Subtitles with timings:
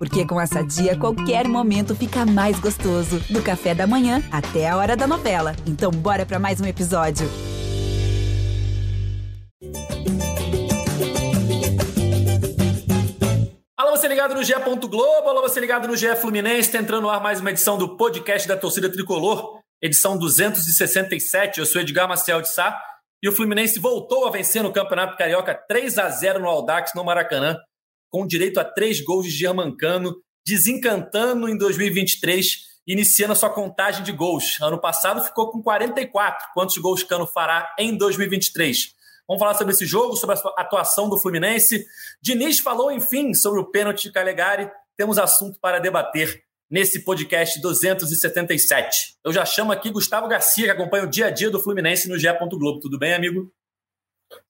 [0.00, 3.20] Porque com essa dia, qualquer momento fica mais gostoso.
[3.28, 5.54] Do café da manhã até a hora da novela.
[5.66, 7.28] Então, bora para mais um episódio.
[13.76, 14.54] Alô, você ligado no GE.
[14.88, 17.98] Globo, alô, você ligado no GE Fluminense, tá entrando no ar mais uma edição do
[17.98, 21.60] podcast da torcida tricolor, edição 267.
[21.60, 22.82] Eu sou Edgar Marcel de Sá
[23.22, 27.04] e o Fluminense voltou a vencer no Campeonato Carioca 3 a 0 no Aldax, no
[27.04, 27.58] Maracanã
[28.10, 34.12] com direito a três gols de Germancano, desencantando em 2023, iniciando a sua contagem de
[34.12, 34.60] gols.
[34.60, 36.48] Ano passado ficou com 44.
[36.52, 38.94] Quantos gols Cano fará em 2023?
[39.28, 41.86] Vamos falar sobre esse jogo, sobre a atuação do Fluminense.
[42.20, 44.68] Diniz falou, enfim, sobre o pênalti de Calegari.
[44.96, 49.18] Temos assunto para debater nesse podcast 277.
[49.24, 52.18] Eu já chamo aqui Gustavo Garcia, que acompanha o dia a dia do Fluminense no
[52.18, 52.26] GE.
[52.50, 52.80] Globo.
[52.80, 53.52] Tudo bem, amigo?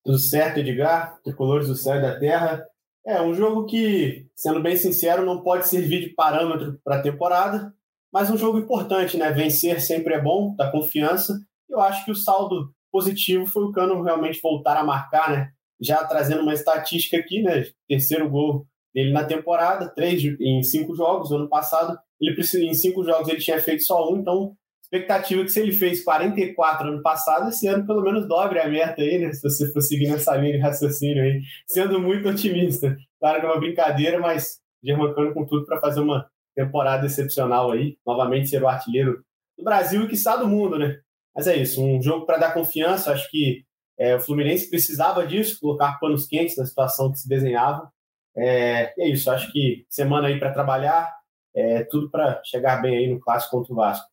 [0.03, 1.19] Tudo certo, Edgar.
[1.23, 2.67] Tricolores do céu e da terra.
[3.07, 7.73] É um jogo que, sendo bem sincero, não pode servir de parâmetro para a temporada,
[8.13, 9.31] mas um jogo importante, né?
[9.31, 11.39] Vencer sempre é bom, dá confiança.
[11.69, 15.51] Eu acho que o saldo positivo foi o Cano realmente voltar a marcar, né?
[15.81, 17.65] Já trazendo uma estatística aqui, né?
[17.89, 21.31] Terceiro gol dele na temporada, três em cinco jogos.
[21.31, 22.37] Ano passado, ele
[22.69, 24.55] em cinco jogos ele tinha feito só um, então
[24.93, 29.01] expectativa que se ele fez 44 ano passado, esse ano pelo menos dobre a meta
[29.01, 29.33] aí, né?
[29.33, 32.97] Se você for seguir nessa linha de raciocínio aí, sendo muito otimista.
[33.21, 37.97] Claro que é uma brincadeira, mas Germancano com tudo para fazer uma temporada excepcional aí,
[38.05, 39.23] novamente ser o artilheiro
[39.57, 40.99] do Brasil e que está do mundo, né?
[41.35, 43.65] Mas é isso, um jogo para dar confiança, acho que
[43.99, 47.91] é, o Fluminense precisava disso, colocar panos quentes na situação que se desenhava.
[48.37, 51.09] É, é isso, acho que semana aí para trabalhar,
[51.55, 54.07] é, tudo para chegar bem aí no clássico contra o Vasco.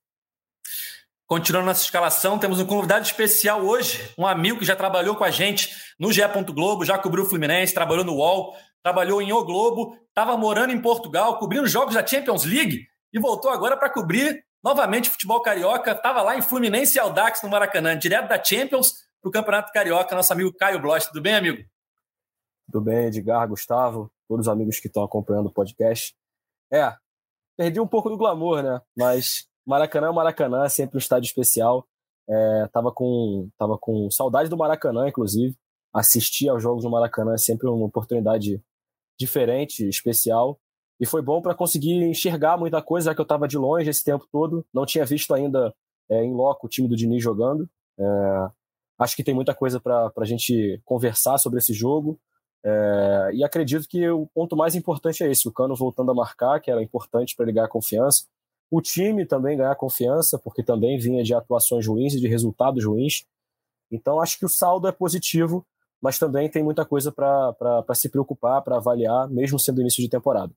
[1.28, 5.30] Continuando nossa escalação, temos um convidado especial hoje, um amigo que já trabalhou com a
[5.30, 6.22] gente no GE.
[6.53, 10.81] Globo, já cobriu o Fluminense, trabalhou no UOL, trabalhou em O Globo, estava morando em
[10.81, 15.92] Portugal, cobrindo jogos da Champions League e voltou agora para cobrir novamente futebol carioca.
[15.92, 20.16] Estava lá em Fluminense e Aldax, no Maracanã, direto da Champions para o Campeonato Carioca,
[20.16, 21.08] nosso amigo Caio Bloch.
[21.08, 21.61] Tudo bem, amigo?
[22.71, 26.16] Tudo bem, Edgar, Gustavo, todos os amigos que estão acompanhando o podcast.
[26.71, 26.95] É,
[27.58, 28.82] perdi um pouco do glamour, né?
[28.95, 31.86] Mas Maracanã é Maracanã, é sempre um estádio especial.
[32.30, 35.55] É, tava, com, tava com saudade do Maracanã, inclusive.
[35.94, 38.61] Assistir aos jogos do Maracanã é sempre uma oportunidade
[39.20, 40.58] diferente, especial.
[41.00, 44.04] E foi bom para conseguir enxergar muita coisa, já que eu estava de longe esse
[44.04, 44.66] tempo todo.
[44.73, 45.73] Não tinha visto ainda
[46.10, 47.70] é, em loco o time do Diniz jogando.
[47.99, 48.49] É,
[48.99, 52.17] acho que tem muita coisa para a gente conversar sobre esse jogo.
[52.64, 56.61] É, e acredito que o ponto mais importante é esse: o Cano voltando a marcar,
[56.61, 58.26] que era importante para ligar a confiança
[58.70, 63.26] o time também ganhar confiança, porque também vinha de atuações ruins e de resultados ruins.
[63.92, 65.66] Então, acho que o saldo é positivo,
[66.02, 70.54] mas também tem muita coisa para se preocupar, para avaliar, mesmo sendo início de temporada.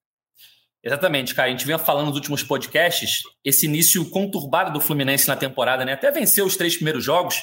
[0.82, 1.48] Exatamente, cara.
[1.48, 5.92] A gente vinha falando nos últimos podcasts, esse início conturbado do Fluminense na temporada, né?
[5.92, 7.42] Até venceu os três primeiros jogos,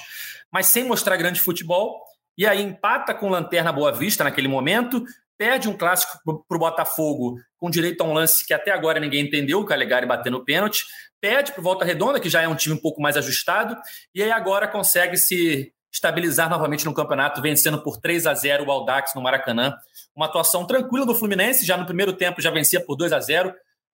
[0.52, 2.02] mas sem mostrar grande futebol.
[2.38, 5.04] E aí empata com Lanterna Boa Vista naquele momento,
[5.38, 9.26] perde um clássico para o Botafogo com direito a um lance que até agora ninguém
[9.26, 10.84] entendeu, o Calegari batendo o pênalti,
[11.22, 13.76] perde para o Volta Redonda, que já é um time um pouco mais ajustado,
[14.14, 18.72] e aí agora consegue se estabilizar novamente no campeonato, vencendo por 3 a 0 o
[18.72, 19.76] Aldax no Maracanã.
[20.16, 23.54] Uma atuação tranquila do Fluminense, já no primeiro tempo já vencia por 2 a 0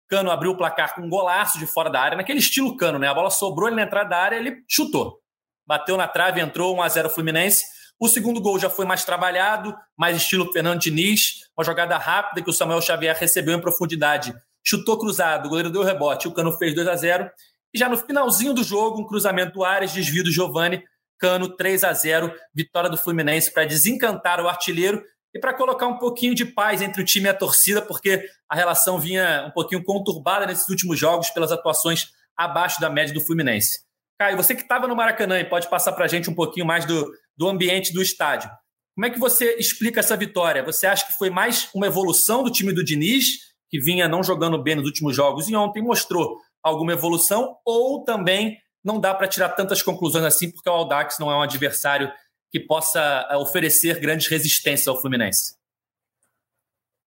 [0.10, 3.08] Cano abriu o placar com um golaço de fora da área, naquele estilo Cano, né?
[3.08, 5.20] A bola sobrou ele na entrada da área, ele chutou.
[5.66, 7.64] Bateu na trave, entrou 1 a 0 Fluminense.
[8.00, 12.50] O segundo gol já foi mais trabalhado, mais estilo Fernando Diniz, uma jogada rápida que
[12.50, 14.34] o Samuel Xavier recebeu em profundidade.
[14.66, 17.30] Chutou cruzado, o goleiro deu rebote, o Cano fez 2 a 0
[17.74, 20.84] E já no finalzinho do jogo, um cruzamento do Ares, desvio do Giovani,
[21.18, 25.02] Cano 3 a 0 vitória do Fluminense para desencantar o artilheiro
[25.34, 28.56] e para colocar um pouquinho de paz entre o time e a torcida, porque a
[28.56, 33.80] relação vinha um pouquinho conturbada nesses últimos jogos pelas atuações abaixo da média do Fluminense.
[34.20, 36.86] Caio, você que estava no Maracanã e pode passar para a gente um pouquinho mais
[36.86, 38.50] do, do ambiente do estádio.
[38.96, 40.64] Como é que você explica essa vitória?
[40.64, 43.26] Você acha que foi mais uma evolução do time do Diniz,
[43.70, 48.58] que vinha não jogando bem nos últimos jogos e ontem mostrou alguma evolução, ou também
[48.84, 52.12] não dá para tirar tantas conclusões assim, porque o Aldax não é um adversário
[52.52, 55.56] que possa eh, oferecer grandes resistências ao Fluminense?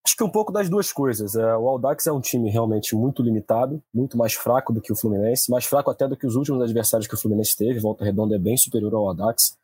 [0.05, 1.35] Acho que um pouco das duas coisas.
[1.35, 4.95] É, o Aldax é um time realmente muito limitado, muito mais fraco do que o
[4.95, 7.79] Fluminense, mais fraco até do que os últimos adversários que o Fluminense teve.
[7.79, 9.57] Volta Redonda é bem superior ao Aldax.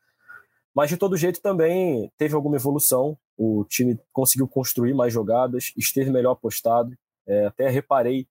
[0.76, 3.18] Mas de todo jeito também teve alguma evolução.
[3.38, 6.96] O time conseguiu construir mais jogadas, esteve melhor postado.
[7.28, 8.28] É, até reparei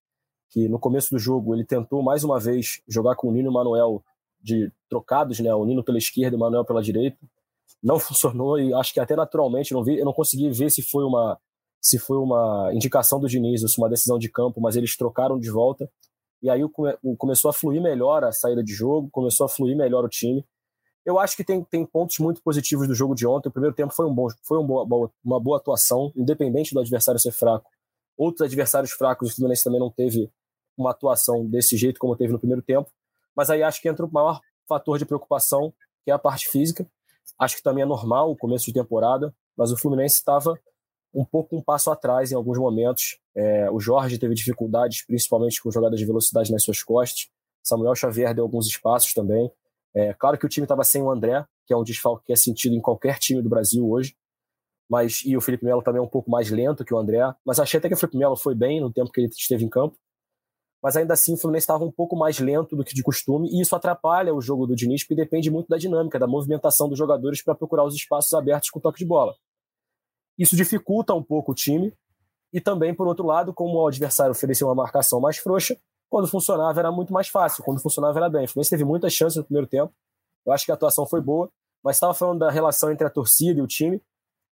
[0.50, 3.50] que no começo do jogo ele tentou mais uma vez jogar com o Nino e
[3.50, 4.04] o Manuel
[4.40, 5.54] de trocados, né?
[5.54, 7.18] O Nino pela esquerda e o Manuel pela direita.
[7.82, 11.04] Não funcionou e acho que até naturalmente não vi, eu não consegui ver se foi
[11.04, 11.38] uma
[11.80, 15.36] se foi uma indicação do Diniz ou se uma decisão de campo, mas eles trocaram
[15.36, 15.90] de volta.
[16.40, 16.60] E aí
[17.18, 20.44] começou a fluir melhor a saída de jogo, começou a fluir melhor o time.
[21.04, 23.48] Eu acho que tem, tem pontos muito positivos do jogo de ontem.
[23.48, 27.20] O primeiro tempo foi, um bom, foi um boa, uma boa atuação, independente do adversário
[27.20, 27.68] ser fraco.
[28.16, 30.30] Outros adversários fracos, o Fluminense também não teve
[30.76, 32.90] uma atuação desse jeito como teve no primeiro tempo.
[33.34, 35.72] Mas aí acho que entra o maior fator de preocupação,
[36.04, 36.86] que é a parte física.
[37.38, 40.58] Acho que também é normal o começo de temporada, mas o Fluminense estava
[41.14, 43.18] um pouco um passo atrás em alguns momentos.
[43.34, 47.28] É, o Jorge teve dificuldades, principalmente com jogadas de velocidade nas suas costas.
[47.62, 49.50] Samuel Xavier deu alguns espaços também.
[49.94, 52.36] É, claro que o time estava sem o André, que é um desfalque que é
[52.36, 54.16] sentido em qualquer time do Brasil hoje.
[54.90, 57.20] Mas, e o Felipe Melo também é um pouco mais lento que o André.
[57.44, 59.68] Mas achei até que o Felipe Melo foi bem no tempo que ele esteve em
[59.68, 59.96] campo.
[60.82, 63.60] Mas ainda assim o Fluminense estava um pouco mais lento do que de costume, e
[63.60, 67.40] isso atrapalha o jogo do Diniz, porque depende muito da dinâmica, da movimentação dos jogadores
[67.40, 69.36] para procurar os espaços abertos com toque de bola.
[70.36, 71.94] Isso dificulta um pouco o time,
[72.52, 75.78] e também, por outro lado, como o adversário ofereceu uma marcação mais frouxa,
[76.12, 78.44] quando funcionava era muito mais fácil, quando funcionava era bem.
[78.44, 79.94] O Fluminense teve muitas chances no primeiro tempo.
[80.44, 81.48] Eu acho que a atuação foi boa,
[81.82, 83.98] mas estava falando da relação entre a torcida e o time.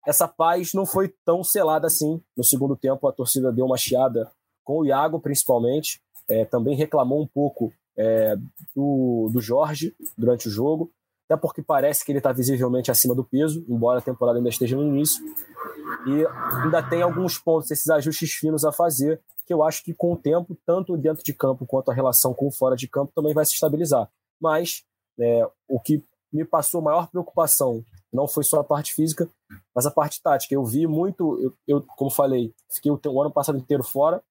[0.07, 2.19] Essa paz não foi tão selada assim.
[2.35, 4.33] No segundo tempo, a torcida deu uma chiada
[4.65, 6.01] com o Iago, principalmente.
[6.27, 8.37] É, também reclamou um pouco é,
[8.75, 10.91] do, do Jorge durante o jogo,
[11.29, 14.77] até porque parece que ele está visivelmente acima do peso, embora a temporada ainda esteja
[14.77, 15.23] no início.
[16.07, 16.27] E
[16.63, 19.21] ainda tem alguns pontos, esses ajustes finos a fazer,
[19.51, 22.49] que eu acho que com o tempo, tanto dentro de campo quanto a relação com
[22.53, 24.09] fora de campo também vai se estabilizar.
[24.41, 24.85] Mas
[25.19, 29.29] é, o que me passou maior preocupação não foi só a parte física,
[29.75, 30.55] mas a parte tática.
[30.55, 34.23] Eu vi muito, eu, eu como falei, fiquei o, o ano passado inteiro fora.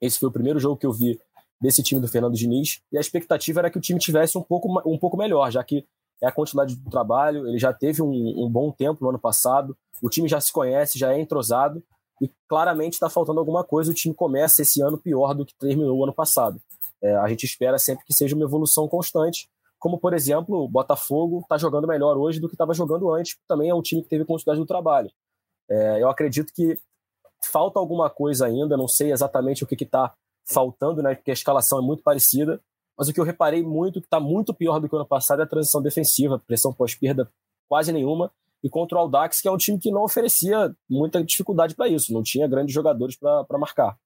[0.00, 1.20] Esse foi o primeiro jogo que eu vi
[1.60, 4.80] desse time do Fernando Diniz, e a expectativa era que o time tivesse um pouco,
[4.86, 5.84] um pouco melhor, já que
[6.22, 9.76] é a quantidade do trabalho, ele já teve um, um bom tempo no ano passado,
[10.00, 11.82] o time já se conhece, já é entrosado,
[12.20, 13.90] e claramente está faltando alguma coisa.
[13.90, 16.60] O time começa esse ano pior do que terminou o ano passado.
[17.02, 19.48] É, a gente espera sempre que seja uma evolução constante,
[19.78, 23.70] como por exemplo, o Botafogo está jogando melhor hoje do que estava jogando antes, também
[23.70, 25.10] é um time que teve continuidade do trabalho.
[25.70, 26.78] É, eu acredito que
[27.52, 30.12] falta alguma coisa ainda, não sei exatamente o que está
[30.44, 32.60] faltando, né, porque a escalação é muito parecida,
[32.96, 35.40] mas o que eu reparei muito, que está muito pior do que o ano passado,
[35.40, 37.30] é a transição defensiva, pressão pós-perda
[37.68, 38.32] quase nenhuma,
[38.62, 42.12] e contra o Aldax, que é um time que não oferecia muita dificuldade para isso,
[42.12, 43.96] não tinha grandes jogadores para marcar.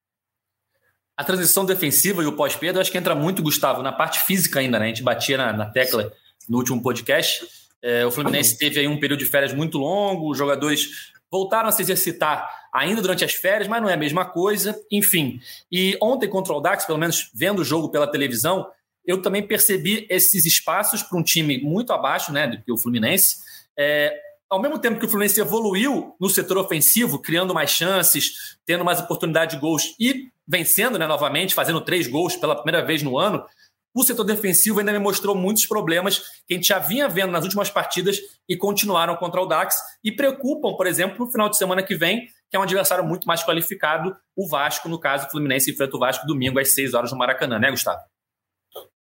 [1.16, 4.78] A transição defensiva e o pós-perda, acho que entra muito, Gustavo, na parte física ainda,
[4.78, 4.87] né?
[4.87, 6.12] A gente batia na, na tecla
[6.49, 7.46] no último podcast.
[7.82, 11.72] É, o Fluminense teve aí um período de férias muito longo, os jogadores voltaram a
[11.72, 15.40] se exercitar ainda durante as férias, mas não é a mesma coisa, enfim.
[15.70, 18.66] E ontem contra o Aldax, pelo menos vendo o jogo pela televisão,
[19.05, 23.37] eu também percebi esses espaços para um time muito abaixo né, do que o Fluminense.
[23.76, 24.14] É,
[24.52, 29.00] ao mesmo tempo que o Fluminense evoluiu no setor ofensivo, criando mais chances, tendo mais
[29.00, 33.43] oportunidade de gols e vencendo né, novamente, fazendo três gols pela primeira vez no ano,
[33.94, 37.44] o setor defensivo ainda me mostrou muitos problemas que a gente já vinha vendo nas
[37.44, 41.82] últimas partidas e continuaram contra o Dax e preocupam, por exemplo, no final de semana
[41.82, 45.70] que vem, que é um adversário muito mais qualificado, o Vasco, no caso, o Fluminense
[45.70, 48.00] enfrenta o Vasco domingo às 6 horas no Maracanã, né, Gustavo?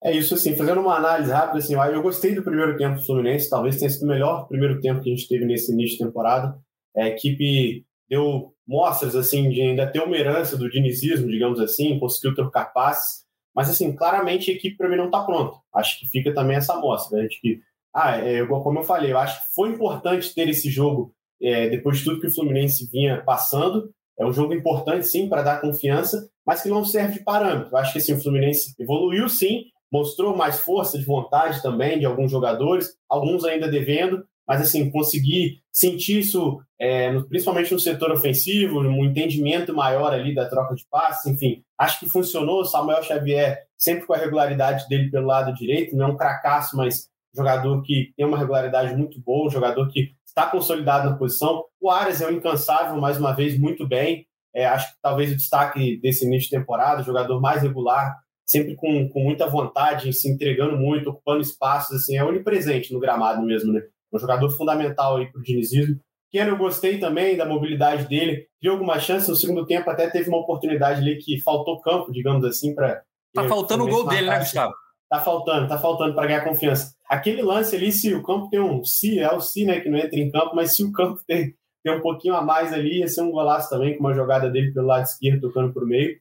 [0.04, 3.48] É isso, assim, fazendo uma análise rápida, assim, eu gostei do primeiro tempo do Fluminense,
[3.48, 6.58] talvez tenha sido o melhor primeiro tempo que a gente teve nesse início de temporada.
[6.96, 12.34] A equipe deu mostras, assim, de ainda ter uma herança do dinizismo, digamos assim, conseguiu
[12.34, 13.22] trocar passes,
[13.54, 15.56] mas, assim, claramente a equipe para mim não está pronta.
[15.72, 17.60] Acho que fica também essa amostra, né, que,
[17.94, 21.98] ah, é, como eu falei, eu acho que foi importante ter esse jogo é, depois
[21.98, 26.28] de tudo que o Fluminense vinha passando, é um jogo importante, sim, para dar confiança,
[26.46, 27.72] mas que não serve de parâmetro.
[27.72, 32.06] Eu acho que assim, o Fluminense evoluiu, sim, mostrou mais força de vontade também de
[32.06, 38.80] alguns jogadores, alguns ainda devendo, mas assim, conseguir sentir isso, é, principalmente no setor ofensivo,
[38.80, 42.64] um entendimento maior ali da troca de passes, enfim, acho que funcionou.
[42.64, 47.08] Samuel Xavier, sempre com a regularidade dele pelo lado direito, não é um cracaço, mas
[47.34, 51.64] jogador que tem uma regularidade muito boa, jogador que está consolidado na posição.
[51.80, 54.26] O Arias é um incansável, mais uma vez, muito bem.
[54.54, 58.18] É, acho que talvez o destaque desse início de temporada, jogador mais regular,
[58.52, 63.42] sempre com, com muita vontade, se entregando muito, ocupando espaços, assim, é onipresente no gramado
[63.42, 63.80] mesmo, né?
[64.12, 65.98] Um jogador fundamental aí para o dinizismo.
[66.30, 70.28] Keno eu gostei também da mobilidade dele, viu alguma chance no segundo tempo, até teve
[70.28, 73.02] uma oportunidade ali que faltou campo, digamos assim, para.
[73.34, 74.74] Tá faltando o gol dele, né, Gustavo?
[75.08, 76.94] Tá faltando, tá faltando para ganhar confiança.
[77.08, 78.84] Aquele lance ali, se o campo tem um.
[78.84, 81.54] Se é o se, né, que não entra em campo, mas se o campo tem,
[81.82, 84.72] tem um pouquinho a mais ali, ia ser um golaço também, com uma jogada dele
[84.72, 86.18] pelo lado esquerdo, tocando por meio.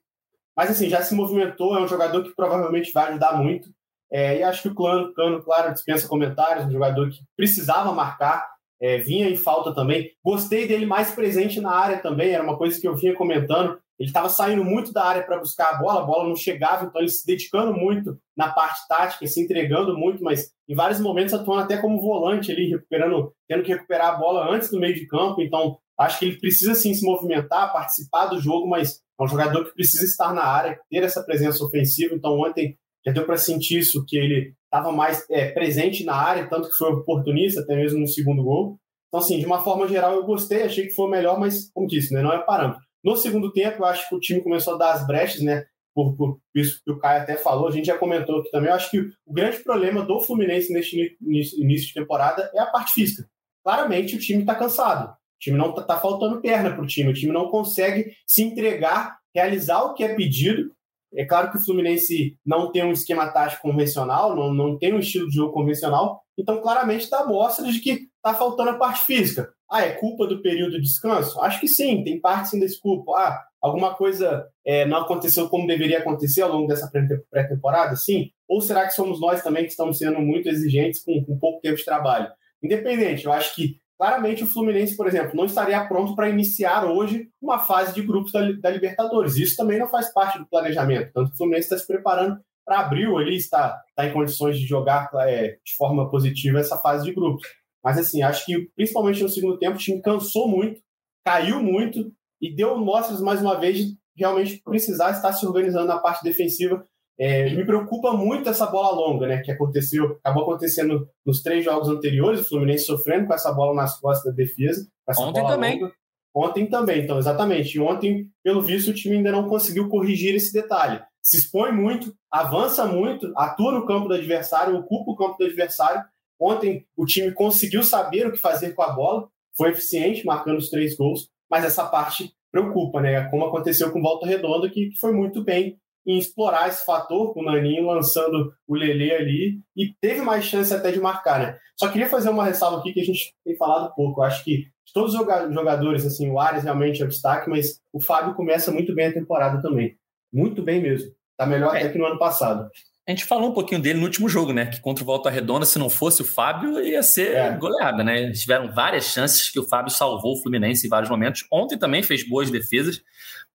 [0.56, 3.70] Mas assim, já se movimentou, é um jogador que provavelmente vai ajudar muito.
[4.12, 8.50] É, e acho que o Cano, Cano, claro, dispensa comentários, um jogador que precisava marcar.
[8.82, 10.12] é, vinha em falta também.
[10.26, 13.78] Gostei dele mais presente na área também, era uma coisa que eu vinha comentando.
[14.00, 17.00] Ele estava saindo muito da área para buscar a bola, a bola não chegava, então
[17.00, 21.62] ele se dedicando muito na parte tática, se entregando muito, mas em vários momentos atuando
[21.62, 25.40] até como volante ali, recuperando, tendo que recuperar a bola antes do meio de campo.
[25.40, 29.66] Então, acho que ele precisa sim se movimentar, participar do jogo, mas é um jogador
[29.66, 32.16] que precisa estar na área, ter essa presença ofensiva.
[32.16, 36.48] Então, ontem já deu para sentir isso, que ele estava mais é, presente na área,
[36.48, 38.78] tanto que foi oportunista, até mesmo no segundo gol.
[39.08, 42.14] Então, assim, de uma forma geral, eu gostei, achei que foi melhor, mas, como disse,
[42.14, 42.82] né, não é parâmetro.
[43.04, 45.66] No segundo tempo, eu acho que o time começou a dar as brechas, né?
[45.94, 48.70] Por, por isso que o Caio até falou, a gente já comentou aqui também.
[48.70, 52.94] Eu acho que o grande problema do Fluminense neste início de temporada é a parte
[52.94, 53.28] física.
[53.64, 55.14] Claramente, o time está cansado.
[55.42, 57.10] Time não está tá faltando perna para o time.
[57.10, 60.72] O time não consegue se entregar, realizar o que é pedido.
[61.14, 65.00] É claro que o Fluminense não tem um esquema tático convencional, não, não tem um
[65.00, 69.52] estilo de jogo convencional, então claramente dá mostra de que está faltando a parte física.
[69.70, 71.42] Ah, é culpa do período de descanso?
[71.42, 73.12] Acho que sim, tem parte sim desse culpa.
[73.18, 77.96] Ah, alguma coisa é, não aconteceu como deveria acontecer ao longo dessa pré-temporada?
[77.96, 78.30] Sim.
[78.48, 81.78] Ou será que somos nós também que estamos sendo muito exigentes com, com pouco tempo
[81.78, 82.30] de trabalho?
[82.64, 87.30] Independente, eu acho que claramente o Fluminense, por exemplo, não estaria pronto para iniciar hoje
[87.40, 89.38] uma fase de grupos da, da, Libertadores.
[89.38, 91.12] Isso também não faz parte do planejamento.
[91.14, 94.66] Tanto que o Fluminense está se preparando para abril ali, está, está em condições de
[94.66, 97.48] jogar é, de forma positiva essa fase de grupos.
[97.84, 100.82] Mas, assim, acho que principalmente no segundo tempo o time cansou muito,
[101.24, 106.00] caiu muito e deu mostras mais uma vez de realmente precisar estar se organizando na
[106.00, 106.84] parte defensiva.
[107.22, 109.42] É, me preocupa muito essa bola longa, né?
[109.42, 114.00] Que aconteceu, acabou acontecendo nos três jogos anteriores, o Fluminense sofrendo com essa bola nas
[114.00, 114.88] costas da defesa.
[115.20, 115.80] Ontem também.
[115.80, 115.94] Longa.
[116.34, 117.76] Ontem também, então, exatamente.
[117.76, 121.02] E ontem, pelo visto, o time ainda não conseguiu corrigir esse detalhe.
[121.22, 126.04] Se expõe muito, avança muito, atua no campo do adversário, ocupa o campo do adversário,
[126.42, 130.72] Ontem o time conseguiu saber o que fazer com a bola, foi eficiente, marcando os
[130.72, 133.30] três gols, mas essa parte preocupa, né?
[133.30, 137.46] Como aconteceu com Volta Redonda, que foi muito bem em explorar esse fator, com o
[137.46, 141.58] Naninho lançando o Lele ali, e teve mais chance até de marcar, né?
[141.80, 144.22] Só queria fazer uma ressalva aqui que a gente tem falado pouco.
[144.22, 145.20] Eu acho que de todos os
[145.54, 149.14] jogadores, assim, o Ares realmente é o destaque, mas o Fábio começa muito bem a
[149.14, 149.96] temporada também.
[150.34, 151.12] Muito bem mesmo.
[151.38, 151.80] Tá melhor é.
[151.80, 152.70] até que no ano passado.
[153.08, 154.68] A gente falou um pouquinho dele no último jogo, né?
[154.68, 157.58] Que contra o Volta Redonda, se não fosse o Fábio, ia ser é.
[157.58, 158.22] goleada, né?
[158.22, 161.46] Eles tiveram várias chances que o Fábio salvou o Fluminense em vários momentos.
[161.52, 163.02] Ontem também fez boas defesas.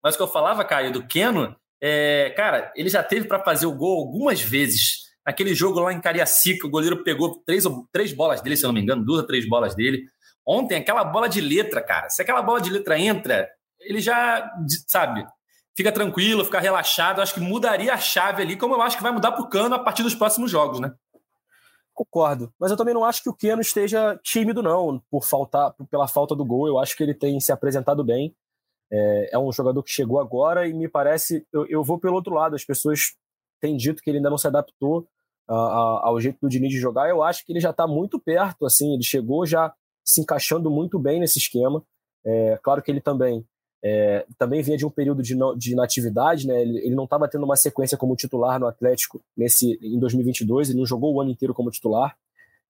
[0.02, 3.66] Mas o que eu falava, Caio, do Keno, é, cara, ele já teve para fazer
[3.66, 5.10] o gol algumas vezes.
[5.24, 8.74] Aquele jogo lá em Cariacica, o goleiro pegou três, três bolas dele, se eu não
[8.74, 10.04] me engano, duas ou três bolas dele.
[10.46, 12.08] Ontem, aquela bola de letra, cara.
[12.08, 13.48] Se aquela bola de letra entra,
[13.80, 14.48] ele já,
[14.86, 15.26] sabe,
[15.76, 17.20] fica tranquilo, fica relaxado.
[17.20, 19.74] Acho que mudaria a chave ali, como eu acho que vai mudar para o Cano
[19.74, 20.92] a partir dos próximos jogos, né?
[21.92, 26.08] Concordo, mas eu também não acho que o Keno esteja tímido, não, por faltar, pela
[26.08, 26.66] falta do gol.
[26.66, 28.34] Eu acho que ele tem se apresentado bem.
[28.92, 31.46] É, é um jogador que chegou agora e me parece.
[31.52, 32.54] Eu, eu, vou pelo outro lado.
[32.54, 33.14] As pessoas
[33.60, 35.08] têm dito que ele ainda não se adaptou
[35.48, 37.08] a, a, ao jeito do Diniz de jogar.
[37.08, 38.66] Eu acho que ele já está muito perto.
[38.66, 39.72] Assim, ele chegou já
[40.04, 41.82] se encaixando muito bem nesse esquema.
[42.24, 43.44] É, claro que ele também
[43.84, 46.62] é, também vinha de um período de, de inatividade, né?
[46.62, 50.78] ele, ele não estava tendo uma sequência como titular no Atlético nesse em 2022, ele
[50.78, 52.16] não jogou o ano inteiro como titular,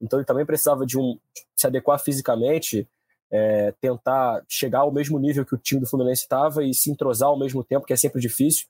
[0.01, 1.19] então ele também precisava de um
[1.55, 2.89] se adequar fisicamente,
[3.33, 7.31] é, tentar chegar ao mesmo nível que o time do Fluminense estava e se entrosar
[7.31, 8.67] ao mesmo tempo, que é sempre difícil.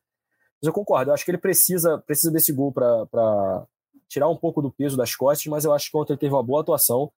[0.60, 3.66] Mas eu concordo, eu acho que ele precisa, precisa desse gol para
[4.08, 6.42] tirar um pouco do peso das costas, mas eu acho que ontem ele teve uma
[6.42, 7.10] boa atuação.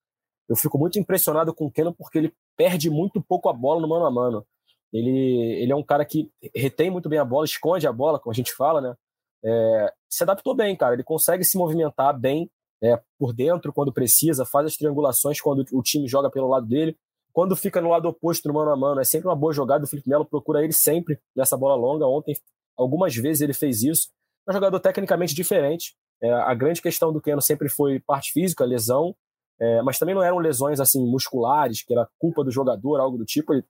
[0.50, 3.88] Eu fico muito impressionado com o Keno porque ele perde muito pouco a bola no
[3.88, 4.46] mano a mano.
[4.92, 8.32] Ele, ele é um cara que retém muito bem a bola, esconde a bola, como
[8.32, 8.96] a gente fala, né?
[9.44, 10.94] É, se adaptou bem, cara.
[10.94, 12.50] Ele consegue se movimentar bem
[12.82, 16.98] é, por dentro quando precisa, faz as triangulações quando o time joga pelo lado dele.
[17.36, 19.84] Quando fica no lado oposto, no mano a mano, é sempre uma boa jogada.
[19.84, 22.08] O Felipe Melo procura ele sempre nessa bola longa.
[22.08, 22.34] Ontem,
[22.78, 24.08] algumas vezes, ele fez isso.
[24.48, 25.98] É um jogador tecnicamente diferente.
[26.24, 29.14] É, a grande questão do Keno sempre foi parte física, lesão,
[29.60, 33.26] é, mas também não eram lesões assim musculares, que era culpa do jogador, algo do
[33.26, 33.54] tipo.
[33.54, 33.66] Ele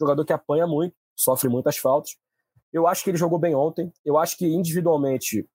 [0.00, 2.16] jogador que apanha muito, sofre muitas faltas.
[2.72, 3.92] Eu acho que ele jogou bem ontem.
[4.02, 5.46] Eu acho que individualmente,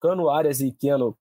[0.00, 1.14] Cano, Arias e Keno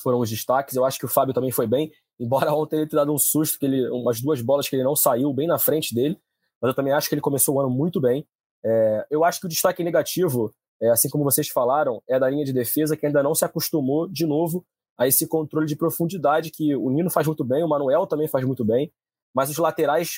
[0.00, 0.76] foram os destaques.
[0.76, 3.58] Eu acho que o Fábio também foi bem, embora ontem ele tenha dado um susto,
[3.58, 6.18] que ele, umas duas bolas que ele não saiu bem na frente dele.
[6.60, 8.26] Mas eu também acho que ele começou o ano muito bem.
[8.62, 12.44] É, eu acho que o destaque negativo, é, assim como vocês falaram, é da linha
[12.44, 14.64] de defesa que ainda não se acostumou de novo
[14.98, 18.44] a esse controle de profundidade que o Nino faz muito bem, o Manuel também faz
[18.44, 18.92] muito bem,
[19.34, 20.16] mas os laterais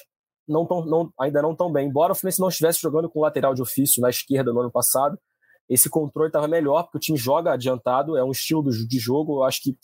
[0.49, 1.87] não tão, não, ainda não tão bem.
[1.87, 5.17] Embora o Fluminense não estivesse jogando com lateral de ofício na esquerda no ano passado,
[5.69, 9.39] esse controle estava melhor, porque o time joga adiantado, é um estilo de jogo.
[9.39, 9.77] Eu acho que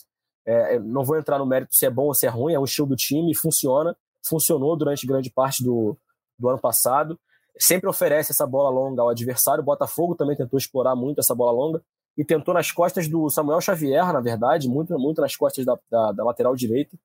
[0.49, 2.59] É, é, não vou entrar no mérito se é bom ou se é ruim, é
[2.59, 3.95] um estilo do time, funciona,
[4.27, 5.95] funcionou durante grande parte do,
[6.39, 7.19] do ano passado.
[7.59, 9.61] Sempre oferece essa bola longa ao adversário.
[9.61, 11.83] O Botafogo também tentou explorar muito essa bola longa
[12.17, 16.13] e tentou nas costas do Samuel Xavier, na verdade, muito, muito nas costas da, da,
[16.13, 16.97] da lateral direita.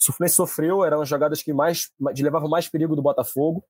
[0.00, 3.64] O Fluminense sofreu, eram as jogadas que mais levavam mais perigo do Botafogo.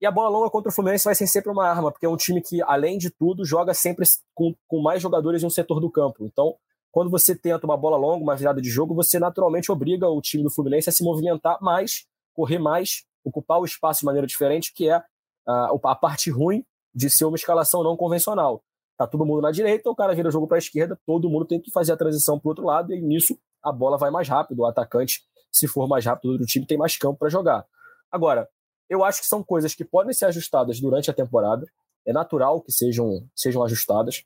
[0.00, 2.16] E a bola longa contra o Fluminense vai ser sempre uma arma, porque é um
[2.16, 5.90] time que, além de tudo, joga sempre com, com mais jogadores em um setor do
[5.90, 6.24] campo.
[6.24, 6.54] Então,
[6.90, 10.42] quando você tenta uma bola longa, uma virada de jogo, você naturalmente obriga o time
[10.42, 14.88] do Fluminense a se movimentar mais, correr mais, ocupar o espaço de maneira diferente, que
[14.88, 15.02] é
[15.46, 18.62] a, a parte ruim de ser uma escalação não convencional.
[18.96, 21.44] Tá todo mundo na direita, o cara vira o jogo para a esquerda, todo mundo
[21.44, 24.28] tem que fazer a transição para o outro lado, e nisso a bola vai mais
[24.28, 27.66] rápido, o atacante, se for mais rápido do time, tem mais campo para jogar.
[28.10, 28.48] Agora,
[28.88, 31.64] eu acho que são coisas que podem ser ajustadas durante a temporada.
[32.04, 34.24] É natural que sejam, sejam ajustadas.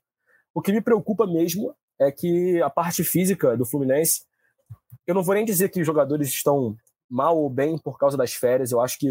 [0.53, 4.23] O que me preocupa mesmo é que a parte física do Fluminense,
[5.07, 6.75] eu não vou nem dizer que os jogadores estão
[7.09, 8.71] mal ou bem por causa das férias.
[8.71, 9.09] Eu acho que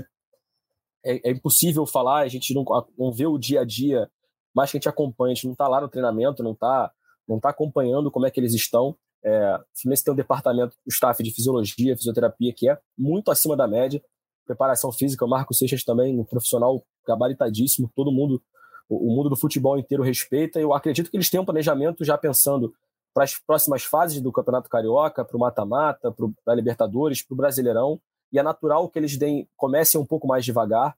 [1.04, 2.64] é, é impossível falar, a gente não,
[2.98, 4.10] não vê o dia a dia,
[4.54, 6.92] mas que a gente acompanha, a gente não está lá no treinamento, não está
[7.26, 8.94] não tá acompanhando como é que eles estão.
[9.24, 13.56] É, o Fluminense tem um departamento, o staff de fisiologia, fisioterapia, que é muito acima
[13.56, 14.02] da média
[14.44, 18.42] preparação física, o Marco Seixas também, um profissional gabaritadíssimo, todo mundo,
[18.88, 20.60] o, mundo do futebol inteiro respeita.
[20.60, 22.74] Eu acredito que eles têm um planejamento já pensando
[23.12, 27.36] para as próximas fases do Campeonato Carioca, para o mata-mata, para a Libertadores, para o
[27.36, 28.00] Brasileirão.
[28.32, 30.96] E é natural que eles deem, comecem um pouco mais devagar.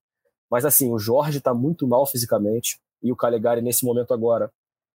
[0.51, 4.51] Mas assim, o Jorge está muito mal fisicamente e o Calegari, nesse momento agora,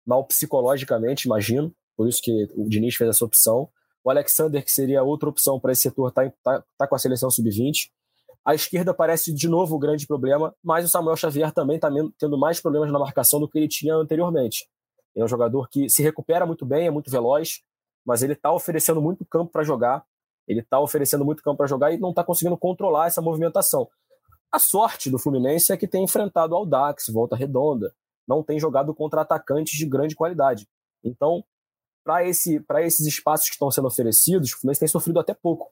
[0.05, 1.73] mal psicologicamente, imagino.
[1.95, 3.69] Por isso que o Diniz fez essa opção.
[4.03, 7.31] O Alexander, que seria outra opção para esse setor, está tá, tá com a seleção
[7.31, 7.89] sub-20.
[8.47, 12.37] A esquerda parece de novo o grande problema, mas o Samuel Xavier também está tendo
[12.37, 14.69] mais problemas na marcação do que ele tinha anteriormente.
[15.13, 17.61] É um jogador que se recupera muito bem, é muito veloz,
[18.05, 20.05] mas ele está oferecendo muito campo para jogar.
[20.47, 23.85] Ele está oferecendo muito campo para jogar e não está conseguindo controlar essa movimentação.
[24.49, 27.93] A sorte do Fluminense é que tem enfrentado o Dax, Volta Redonda,
[28.25, 30.69] não tem jogado contra atacantes de grande qualidade.
[31.03, 31.43] Então,
[32.01, 35.69] para esse, esses espaços que estão sendo oferecidos, o Fluminense tem sofrido até pouco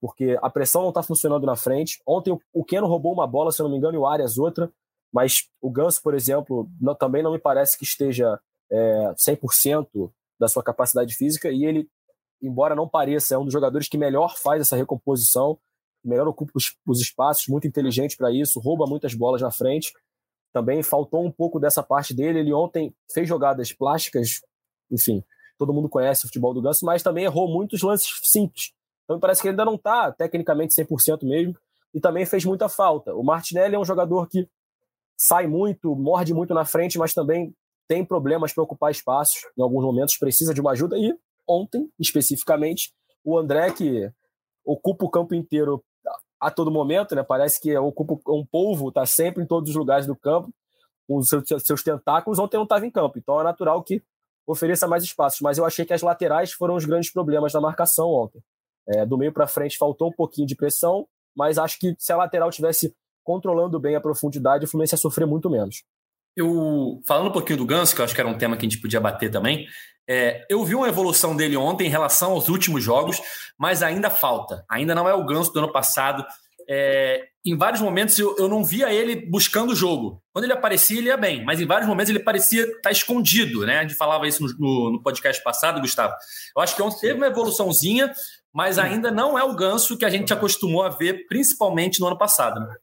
[0.00, 2.00] porque a pressão não está funcionando na frente.
[2.06, 4.72] Ontem o Keno roubou uma bola, se eu não me engano, e o Arias outra,
[5.12, 10.48] mas o Ganso, por exemplo, não, também não me parece que esteja é, 100% da
[10.48, 11.88] sua capacidade física, e ele,
[12.40, 15.58] embora não pareça, é um dos jogadores que melhor faz essa recomposição,
[16.02, 19.92] melhor ocupa os, os espaços, muito inteligente para isso, rouba muitas bolas na frente.
[20.50, 22.40] Também faltou um pouco dessa parte dele.
[22.40, 24.40] Ele ontem fez jogadas plásticas,
[24.90, 25.22] enfim,
[25.58, 28.72] todo mundo conhece o futebol do Ganso, mas também errou muitos lances simples
[29.10, 31.56] então parece que ele ainda não está tecnicamente 100% mesmo
[31.92, 33.12] e também fez muita falta.
[33.12, 34.48] O Martinelli é um jogador que
[35.16, 37.52] sai muito, morde muito na frente, mas também
[37.88, 40.96] tem problemas para ocupar espaços em alguns momentos, precisa de uma ajuda.
[40.96, 41.12] E
[41.44, 42.92] ontem, especificamente,
[43.24, 44.08] o André, que
[44.64, 45.82] ocupa o campo inteiro
[46.38, 47.24] a todo momento, né?
[47.24, 50.54] parece que ocupa um polvo, está sempre em todos os lugares do campo,
[51.08, 51.28] com os
[51.64, 53.18] seus tentáculos, ontem não estava em campo.
[53.18, 54.00] Então é natural que
[54.46, 55.40] ofereça mais espaços.
[55.40, 58.40] Mas eu achei que as laterais foram os grandes problemas da marcação ontem.
[58.90, 62.16] É, do meio para frente faltou um pouquinho de pressão, mas acho que se a
[62.16, 65.84] lateral tivesse controlando bem a profundidade, o Fluminense ia sofrer muito menos.
[66.36, 68.68] Eu, falando um pouquinho do Ganso, que eu acho que era um tema que a
[68.68, 69.66] gente podia bater também,
[70.08, 73.20] é, eu vi uma evolução dele ontem em relação aos últimos jogos,
[73.56, 74.64] mas ainda falta.
[74.68, 76.26] Ainda não é o Ganso do ano passado.
[76.68, 80.22] É, em vários momentos eu, eu não via ele buscando o jogo.
[80.32, 83.64] Quando ele aparecia, ele ia bem, mas em vários momentos ele parecia estar tá escondido,
[83.64, 83.78] né?
[83.78, 86.14] A gente falava isso no, no, no podcast passado, Gustavo.
[86.56, 88.12] Eu acho que ontem teve uma evoluçãozinha,
[88.52, 92.18] mas ainda não é o ganso que a gente acostumou a ver, principalmente no ano
[92.18, 92.60] passado.
[92.60, 92.76] Né?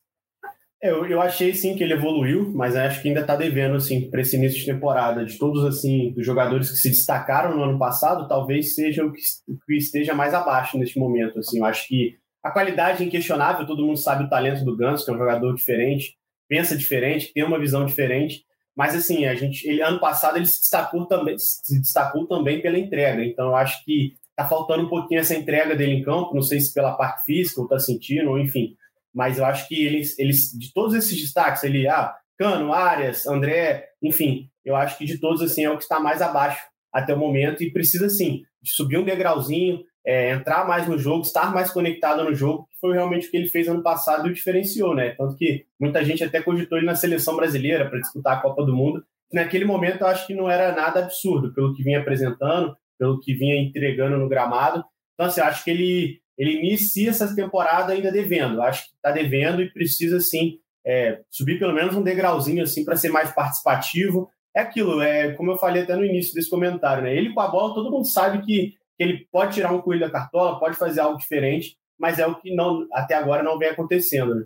[0.82, 4.10] É, eu, eu achei sim que ele evoluiu, mas acho que ainda está devendo assim
[4.10, 5.26] para esse início de temporada.
[5.26, 9.22] De todos assim os jogadores que se destacaram no ano passado, talvez seja o que,
[9.66, 11.40] que esteja mais abaixo neste momento.
[11.40, 15.04] Assim, eu acho que a qualidade é inquestionável, todo mundo sabe o talento do Ganso,
[15.04, 16.16] que é um jogador diferente,
[16.48, 18.46] pensa diferente, tem uma visão diferente.
[18.76, 22.78] Mas assim, a gente, ele ano passado ele se destacou também, se destacou também pela
[22.78, 23.26] entrega.
[23.26, 26.62] Então eu acho que tá faltando um pouquinho essa entrega dele em campo, não sei
[26.62, 28.76] se pela parte física ou tá sentindo, ou enfim.
[29.14, 33.90] Mas eu acho que eles, eles de todos esses destaques, ele, ah, Cano, Arias, André,
[34.02, 37.18] enfim, eu acho que de todos, assim, é o que está mais abaixo até o
[37.18, 42.24] momento e precisa, sim, subir um degrauzinho, é, entrar mais no jogo, estar mais conectado
[42.24, 45.16] no jogo, que foi realmente o que ele fez ano passado e o diferenciou, né?
[45.18, 48.76] Tanto que muita gente até cogitou ele na seleção brasileira para disputar a Copa do
[48.76, 49.04] Mundo.
[49.34, 53.34] Naquele momento, eu acho que não era nada absurdo pelo que vinha apresentando, pelo que
[53.34, 54.84] vinha entregando no gramado.
[55.14, 58.62] Então, assim, acho que ele, ele inicia essa temporada ainda devendo.
[58.62, 62.96] Acho que está devendo e precisa, sim, é, subir pelo menos um degrauzinho assim para
[62.96, 64.30] ser mais participativo.
[64.56, 67.16] É aquilo, é como eu falei até no início desse comentário, né?
[67.16, 70.10] Ele com a bola, todo mundo sabe que que ele pode tirar um coelho da
[70.10, 74.34] cartola, pode fazer algo diferente, mas é o que não até agora não vem acontecendo.
[74.34, 74.46] Né?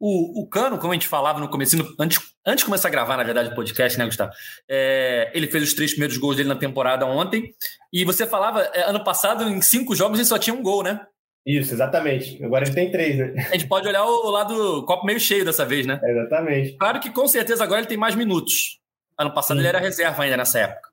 [0.00, 3.16] O, o Cano, como a gente falava no começo, antes, antes de começar a gravar,
[3.16, 4.30] na verdade, o podcast, né, Gustavo?
[4.68, 7.52] É, ele fez os três primeiros gols dele na temporada ontem.
[7.92, 11.00] E você falava, é, ano passado, em cinco jogos, ele só tinha um gol, né?
[11.44, 12.42] Isso, exatamente.
[12.44, 13.34] Agora ele tem três, né?
[13.50, 15.98] A gente pode olhar o lado do copo meio cheio dessa vez, né?
[16.04, 16.76] É, exatamente.
[16.76, 18.78] Claro que com certeza agora ele tem mais minutos.
[19.18, 19.62] Ano passado Sim.
[19.62, 20.90] ele era reserva ainda nessa época.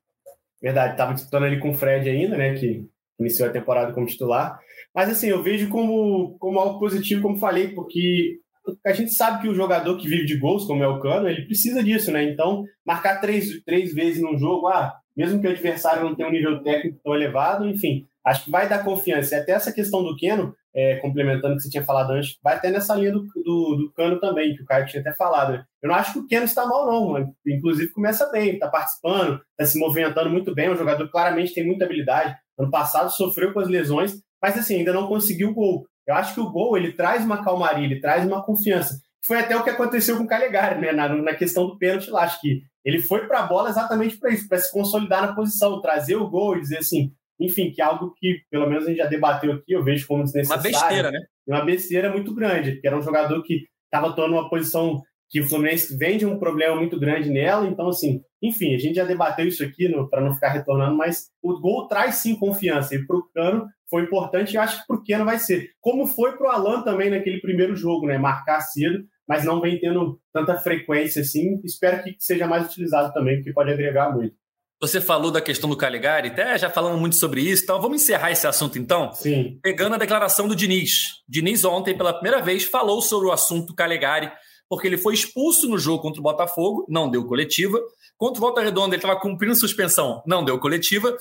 [0.60, 2.54] Verdade, tava disputando ali com o Fred ainda, né?
[2.54, 2.86] Que
[3.20, 4.58] iniciou a temporada como titular.
[4.94, 8.38] Mas assim, eu vejo como, como algo positivo, como falei, porque
[8.84, 11.46] a gente sabe que o jogador que vive de gols, como é o Cano, ele
[11.46, 12.24] precisa disso, né?
[12.24, 16.32] Então, marcar três, três vezes num jogo, ah, mesmo que o adversário não tenha um
[16.32, 19.34] nível técnico tão elevado, enfim, acho que vai dar confiança.
[19.34, 22.56] E até essa questão do Keno, é, complementando o que você tinha falado antes, vai
[22.56, 25.54] até nessa linha do, do, do, Cano também, que o Caio tinha até falado.
[25.54, 25.64] Né?
[25.82, 27.34] Eu não acho que o Keno está mal, não, mano.
[27.46, 31.64] Inclusive começa bem, está participando, está se movimentando muito bem, é um jogador claramente tem
[31.66, 32.36] muita habilidade.
[32.58, 35.86] Ano passado sofreu com as lesões, mas assim, ainda não conseguiu o gol.
[36.06, 39.00] Eu acho que o gol ele traz uma calmaria, ele traz uma confiança.
[39.24, 40.92] Foi até o que aconteceu com o Calegari, né?
[40.92, 42.22] Na, na questão do pênalti lá.
[42.22, 45.80] Acho que ele foi para a bola exatamente para isso, para se consolidar na posição,
[45.80, 48.98] trazer o gol e dizer assim, enfim, que é algo que pelo menos a gente
[48.98, 50.62] já debateu aqui, eu vejo como desnecessário.
[50.62, 51.18] Uma besteira, né?
[51.46, 55.48] Uma besteira muito grande, porque era um jogador que estava atuando numa posição que o
[55.48, 59.64] Fluminense vende um problema muito grande nela, então assim, enfim, a gente já debateu isso
[59.64, 63.66] aqui para não ficar retornando, mas o gol traz sim confiança e para o Cano
[63.88, 65.70] foi importante e acho que para o Keno vai ser.
[65.80, 68.18] Como foi para o Alan também naquele primeiro jogo, né?
[68.18, 71.60] Marcar cedo, mas não vem tendo tanta frequência assim.
[71.64, 74.34] Espero que seja mais utilizado também, porque pode agregar muito.
[74.80, 78.30] Você falou da questão do Caligari, até já falamos muito sobre isso, então vamos encerrar
[78.30, 79.10] esse assunto então?
[79.14, 79.58] Sim.
[79.62, 81.22] Pegando a declaração do Diniz.
[81.26, 84.30] Diniz ontem, pela primeira vez, falou sobre o assunto Caligari,
[84.68, 87.80] porque ele foi expulso no jogo contra o Botafogo, não deu coletiva.
[88.18, 91.16] Contra o Volta Redonda, ele estava cumprindo suspensão, não deu coletiva.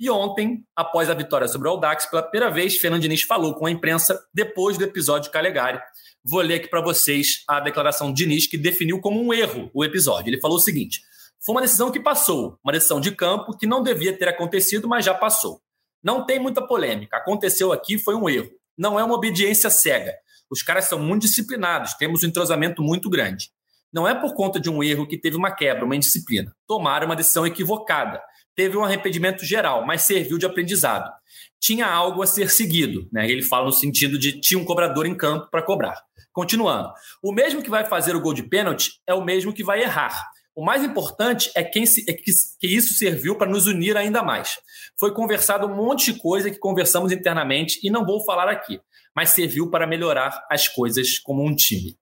[0.00, 3.66] E ontem, após a vitória sobre o Audax, pela primeira vez, Fernando Diniz falou com
[3.66, 5.78] a imprensa depois do episódio Calegari.
[6.24, 9.84] Vou ler aqui para vocês a declaração de Diniz, que definiu como um erro o
[9.84, 10.30] episódio.
[10.30, 11.02] Ele falou o seguinte:
[11.44, 15.04] foi uma decisão que passou, uma decisão de campo que não devia ter acontecido, mas
[15.04, 15.60] já passou.
[16.02, 17.18] Não tem muita polêmica.
[17.18, 18.50] Aconteceu aqui, foi um erro.
[18.78, 20.14] Não é uma obediência cega.
[20.50, 23.50] Os caras são muito disciplinados, temos um entrosamento muito grande.
[23.92, 26.56] Não é por conta de um erro que teve uma quebra, uma indisciplina.
[26.66, 28.22] Tomaram uma decisão equivocada
[28.60, 31.10] teve um arrependimento geral, mas serviu de aprendizado.
[31.58, 33.26] Tinha algo a ser seguido, né?
[33.26, 35.98] Ele fala no sentido de tinha um cobrador em campo para cobrar.
[36.30, 36.92] Continuando,
[37.22, 40.14] o mesmo que vai fazer o gol de pênalti é o mesmo que vai errar.
[40.54, 44.22] O mais importante é, quem se, é que, que isso serviu para nos unir ainda
[44.22, 44.58] mais.
[44.98, 48.78] Foi conversado um monte de coisa que conversamos internamente e não vou falar aqui,
[49.16, 51.96] mas serviu para melhorar as coisas como um time.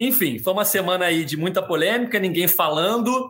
[0.00, 3.28] Enfim, foi uma semana aí de muita polêmica, ninguém falando,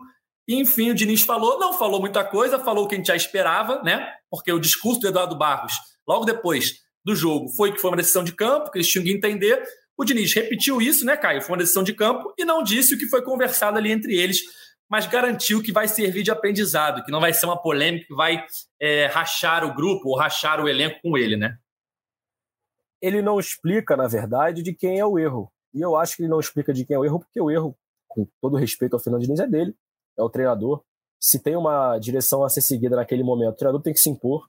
[0.55, 3.83] enfim, o Diniz falou, não falou muita coisa, falou o que a gente já esperava,
[3.83, 4.11] né?
[4.31, 5.73] Porque o discurso do Eduardo Barros,
[6.07, 9.11] logo depois do jogo, foi que foi uma decisão de campo, que eles tinham que
[9.11, 9.61] entender.
[9.95, 11.43] O Diniz repetiu isso, né, Caio?
[11.43, 14.39] Foi uma decisão de campo e não disse o que foi conversado ali entre eles,
[14.89, 18.43] mas garantiu que vai servir de aprendizado, que não vai ser uma polêmica que vai
[18.81, 21.59] é, rachar o grupo ou rachar o elenco com ele, né?
[22.99, 25.53] Ele não explica, na verdade, de quem é o erro.
[25.75, 27.77] E eu acho que ele não explica de quem é o erro, porque o erro,
[28.07, 29.75] com todo respeito ao Fernando Diniz, é dele
[30.19, 30.83] é o treinador.
[31.19, 34.47] Se tem uma direção a ser seguida naquele momento, o treinador tem que se impor.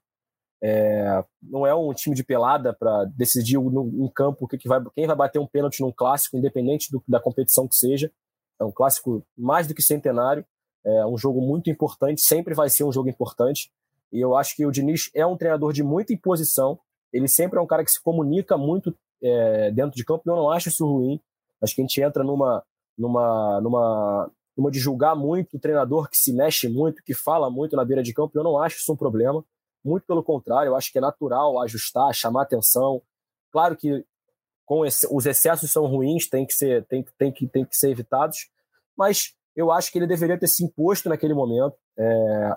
[0.63, 5.07] É, não é um time de pelada para decidir em campo que, que vai, quem
[5.07, 8.13] vai bater um pênalti num clássico, independente do, da competição que seja.
[8.61, 10.45] É um clássico mais do que centenário,
[10.85, 13.71] é um jogo muito importante, sempre vai ser um jogo importante.
[14.13, 16.79] E eu acho que o Diniz é um treinador de muita imposição.
[17.13, 20.37] Ele sempre é um cara que se comunica muito é, dentro de campo, e eu
[20.37, 21.21] não acho isso ruim.
[21.63, 22.63] Acho que a gente entra numa,
[22.97, 27.75] numa, numa, uma de julgar muito o treinador que se mexe muito, que fala muito
[27.75, 29.45] na beira de campo, eu não acho isso um problema.
[29.83, 33.01] Muito pelo contrário, eu acho que é natural ajustar, chamar atenção.
[33.51, 34.05] Claro que
[34.67, 37.91] com esse, os excessos são ruins, tem que ser, tem, tem, que, tem que ser
[37.91, 38.51] evitados,
[38.97, 41.75] mas eu acho que ele deveria ter se imposto naquele momento.
[41.99, 42.57] É,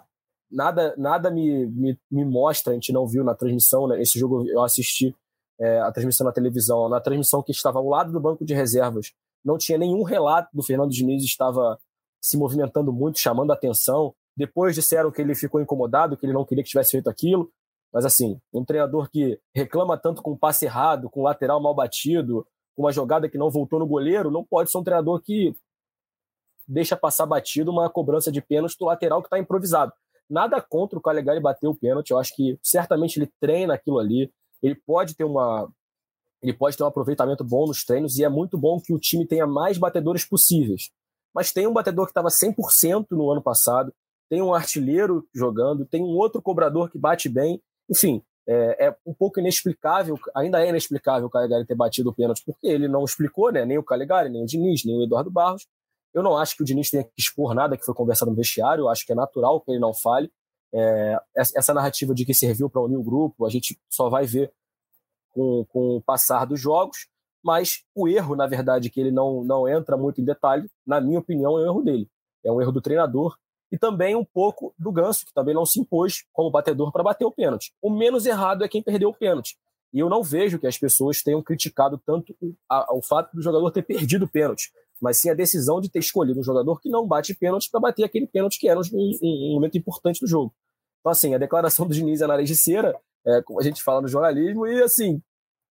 [0.51, 4.45] nada nada me, me, me, mostra, a gente não viu na transmissão, né, esse jogo
[4.47, 5.15] eu assisti
[5.59, 9.13] é, a transmissão na televisão, na transmissão que estava ao lado do banco de reservas,
[9.43, 11.79] não tinha nenhum relato do Fernando Diniz estava
[12.23, 14.15] se movimentando muito, chamando atenção.
[14.35, 17.51] Depois disseram que ele ficou incomodado, que ele não queria que tivesse feito aquilo.
[17.91, 21.75] Mas assim, um treinador que reclama tanto com um passe errado, com um lateral mal
[21.75, 25.53] batido, com uma jogada que não voltou no goleiro, não pode ser um treinador que
[26.65, 29.91] deixa passar batido uma cobrança de pênalti do lateral que está improvisado.
[30.29, 34.31] Nada contra o Calegari bater o pênalti, eu acho que certamente ele treina aquilo ali,
[34.61, 35.69] ele pode ter uma
[36.41, 39.25] ele pode ter um aproveitamento bom nos treinos e é muito bom que o time
[39.25, 40.89] tenha mais batedores possíveis
[41.33, 43.93] mas tem um batedor que estava 100% no ano passado,
[44.29, 47.61] tem um artilheiro jogando, tem um outro cobrador que bate bem.
[47.89, 52.43] Enfim, É, é, um pouco inexplicável, ainda é inexplicável o Calegari ter batido o pênalti,
[52.45, 53.63] porque ele não explicou, né?
[53.63, 55.65] Nem o Calegari, nem o Diniz, nem o Eduardo Barros.
[56.13, 58.83] Eu não acho que o Diniz tenha que expor nada que foi conversado no vestiário,
[58.83, 60.29] eu acho que é natural que ele não fale.
[60.73, 64.51] É, essa narrativa de que serviu para unir o grupo, a gente só vai ver
[65.31, 67.07] com, com o passar dos jogos,
[67.43, 71.19] mas o erro, na verdade, que ele não, não entra muito em detalhe, na minha
[71.19, 72.09] opinião, é um erro dele.
[72.43, 73.37] É um erro do treinador
[73.71, 77.25] e também um pouco do Ganso, que também não se impôs como batedor para bater
[77.25, 77.73] o pênalti.
[77.81, 79.57] O menos errado é quem perdeu o pênalti.
[79.91, 82.55] E eu não vejo que as pessoas tenham criticado tanto o,
[82.91, 86.39] o fato do jogador ter perdido o pênalti, mas sim a decisão de ter escolhido
[86.39, 89.53] um jogador que não bate pênalti para bater aquele pênalti que era um, um, um,
[89.55, 90.53] momento importante do jogo.
[90.99, 94.07] Então, assim, a declaração do Diniz é de cera, é, como a gente fala no
[94.07, 95.21] jornalismo, e, assim,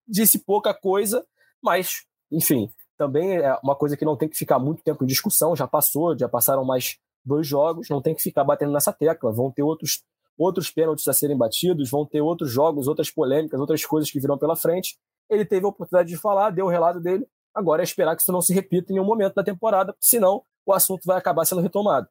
[0.06, 1.24] disse pouca coisa,
[1.62, 5.56] mas, enfim, também é uma coisa que não tem que ficar muito tempo em discussão,
[5.56, 9.50] já passou, já passaram mais dois jogos, não tem que ficar batendo nessa tecla, vão
[9.50, 10.02] ter outros,
[10.36, 14.38] outros pênaltis a serem batidos, vão ter outros jogos, outras polêmicas, outras coisas que virão
[14.38, 14.96] pela frente.
[15.30, 18.32] Ele teve a oportunidade de falar, deu o relato dele, agora é esperar que isso
[18.32, 22.08] não se repita em nenhum momento da temporada, senão o assunto vai acabar sendo retomado.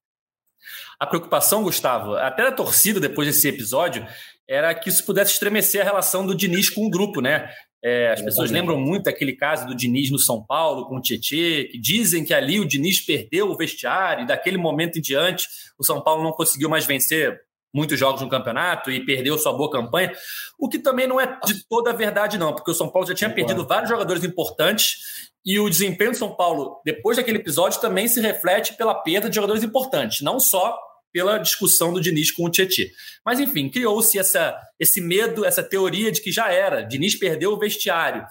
[1.00, 4.06] A preocupação, Gustavo, até da torcida depois desse episódio,
[4.48, 7.50] era que isso pudesse estremecer a relação do Diniz com o grupo, né?
[7.84, 11.66] É, as pessoas lembram muito aquele caso do Diniz no São Paulo com o Tietê,
[11.72, 15.48] que dizem que ali o Diniz perdeu o vestiário e daquele momento em diante
[15.80, 17.42] o São Paulo não conseguiu mais vencer
[17.74, 20.12] muitos jogos no campeonato e perdeu sua boa campanha,
[20.60, 23.16] o que também não é de toda a verdade não, porque o São Paulo já
[23.16, 28.08] tinha perdido vários jogadores importantes e o desempenho do São Paulo depois daquele episódio também
[28.08, 30.78] se reflete pela perda de jogadores importantes, não só
[31.12, 32.90] pela discussão do Diniz com o Tietchan.
[33.26, 34.18] Mas, enfim, criou-se
[34.80, 38.26] esse medo, essa teoria de que já era, Diniz perdeu o vestiário.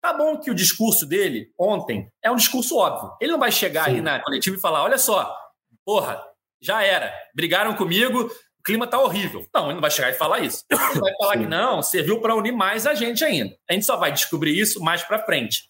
[0.00, 3.10] Tá bom que o discurso dele ontem é um discurso óbvio.
[3.20, 3.96] Ele não vai chegar Sim.
[3.96, 5.36] aí na coletiva e falar: olha só,
[5.84, 6.22] porra,
[6.60, 9.46] já era, brigaram comigo, o clima tá horrível.
[9.54, 10.64] Não, ele não vai chegar e falar isso.
[10.70, 11.38] Ele vai falar Sim.
[11.40, 13.56] que não, serviu para unir mais a gente ainda.
[13.68, 15.64] A gente só vai descobrir isso mais para frente.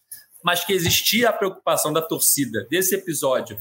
[0.45, 3.57] Mas que existia a preocupação da torcida desse episódio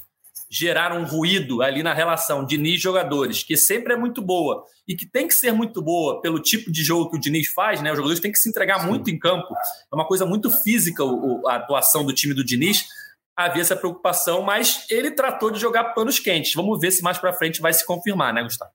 [0.55, 5.27] gerar um ruído ali na relação Diniz-jogadores, que sempre é muito boa e que tem
[5.27, 7.91] que ser muito boa pelo tipo de jogo que o Diniz faz, né?
[7.91, 8.87] Os jogadores têm que se entregar Sim.
[8.87, 9.53] muito em campo.
[9.91, 11.03] É uma coisa muito física
[11.47, 12.85] a atuação do time do Diniz.
[13.35, 16.53] Havia essa preocupação, mas ele tratou de jogar panos quentes.
[16.53, 18.71] Vamos ver se mais para frente vai se confirmar, né, Gustavo?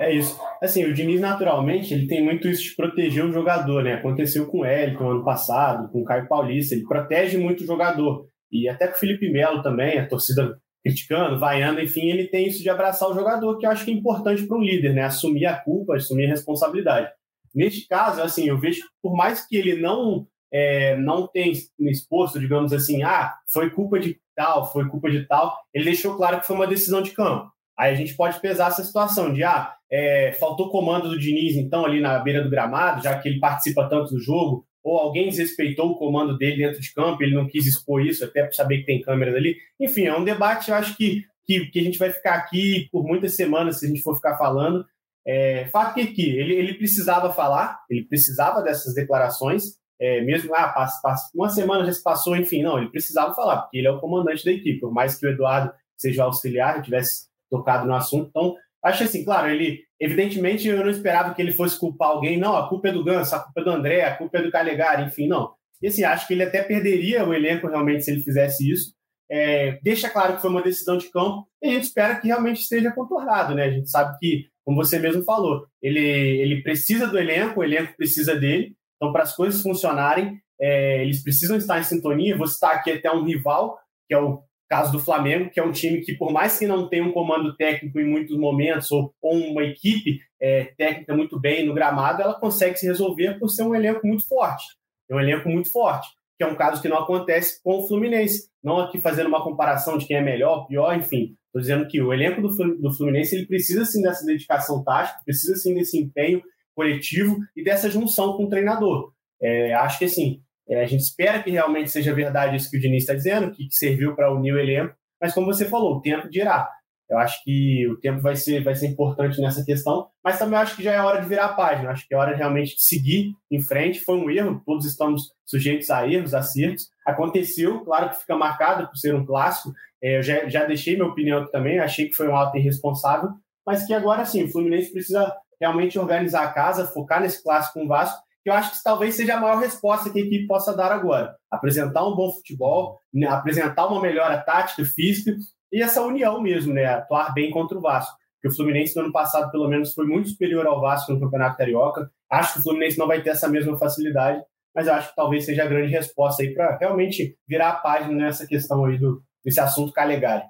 [0.00, 0.36] É isso.
[0.60, 3.94] Assim, o Diniz, naturalmente, ele tem muito isso de proteger o jogador, né?
[3.94, 6.74] Aconteceu com o Elton ano passado, com o Caio Paulista.
[6.74, 8.26] Ele protege muito o jogador.
[8.50, 12.62] E até com o Felipe Melo também, a torcida criticando, vaiando, enfim, ele tem isso
[12.62, 15.02] de abraçar o jogador, que eu acho que é importante para um líder, né?
[15.02, 17.10] Assumir a culpa, assumir a responsabilidade.
[17.54, 22.38] Neste caso, assim, eu vejo que por mais que ele não é, não tenha exposto,
[22.38, 26.46] digamos assim, ah, foi culpa de tal, foi culpa de tal, ele deixou claro que
[26.46, 27.50] foi uma decisão de campo.
[27.78, 31.84] Aí a gente pode pesar essa situação de, ah, é, faltou comando do Diniz, então,
[31.84, 35.90] ali na beira do gramado, já que ele participa tanto do jogo, ou alguém desrespeitou
[35.90, 38.86] o comando dele dentro de campo, ele não quis expor isso, até para saber que
[38.86, 39.56] tem câmeras ali.
[39.80, 43.04] Enfim, é um debate, eu acho que, que, que, a gente vai ficar aqui por
[43.04, 44.84] muitas semanas, se a gente for ficar falando.
[45.24, 49.62] É, fato que aqui, ele, ele precisava falar, ele precisava dessas declarações,
[50.00, 53.62] é, mesmo, ah, passa, passa, uma semana já se passou, enfim, não, ele precisava falar,
[53.62, 56.82] porque ele é o comandante da equipe, por mais que o Eduardo seja o auxiliar,
[56.82, 59.84] tivesse tocado no assunto, então Acho assim, claro, ele.
[60.02, 62.36] Evidentemente, eu não esperava que ele fosse culpar alguém.
[62.36, 64.50] Não, a culpa é do Ganso, a culpa é do André, a culpa é do
[64.50, 65.54] Calegari, enfim, não.
[65.80, 68.92] E assim, acho que ele até perderia o elenco realmente se ele fizesse isso.
[69.30, 72.62] É, deixa claro que foi uma decisão de campo e a gente espera que realmente
[72.62, 73.66] esteja contornado, né?
[73.66, 77.96] A gente sabe que, como você mesmo falou, ele, ele precisa do elenco, o elenco
[77.96, 78.74] precisa dele.
[78.96, 82.36] Então, para as coisas funcionarem, é, eles precisam estar em sintonia.
[82.36, 85.70] Vou citar aqui até um rival, que é o Caso do Flamengo, que é um
[85.70, 89.36] time que, por mais que não tenha um comando técnico em muitos momentos, ou, ou
[89.36, 93.74] uma equipe é, técnica muito bem no gramado, ela consegue se resolver por ser um
[93.74, 94.64] elenco muito forte.
[95.10, 96.08] É um elenco muito forte,
[96.38, 98.48] que é um caso que não acontece com o Fluminense.
[98.64, 101.36] Não aqui fazendo uma comparação de quem é melhor, pior, enfim.
[101.48, 105.74] Estou dizendo que o elenco do Fluminense ele precisa sim dessa dedicação tática, precisa sim
[105.74, 106.42] desse empenho
[106.74, 109.12] coletivo e dessa junção com o treinador.
[109.38, 112.80] É, acho que assim, é, a gente espera que realmente seja verdade isso que o
[112.80, 116.28] Diniz está dizendo, que, serviu para unir o elenco, mas como você falou, o tempo
[116.28, 116.68] dirá.
[117.10, 120.74] Eu acho que o tempo vai ser, vai ser importante nessa questão, mas também acho
[120.74, 121.90] que já é hora de virar a página.
[121.90, 124.00] Acho que é hora realmente de seguir em frente.
[124.00, 126.88] Foi um erro, todos estamos sujeitos a erros, acertos.
[127.06, 129.74] Aconteceu, claro que fica marcado por ser um clássico.
[130.02, 133.30] É, eu já, já deixei minha opinião aqui também, achei que foi um ato irresponsável,
[133.64, 137.84] mas que agora sim, o Fluminense precisa realmente organizar a casa, focar nesse clássico com
[137.84, 140.76] o Vasco que eu acho que talvez seja a maior resposta que a equipe possa
[140.76, 141.36] dar agora.
[141.50, 145.36] Apresentar um bom futebol, né, apresentar uma melhora tática, física
[145.72, 146.84] e essa união mesmo, né?
[146.86, 148.16] Atuar bem contra o Vasco.
[148.40, 151.56] que o Fluminense no ano passado, pelo menos, foi muito superior ao Vasco no Campeonato
[151.56, 152.10] Carioca.
[152.28, 154.42] Acho que o Fluminense não vai ter essa mesma facilidade,
[154.74, 158.12] mas eu acho que talvez seja a grande resposta aí para realmente virar a página
[158.12, 160.42] nessa questão aí do, desse assunto Calegari.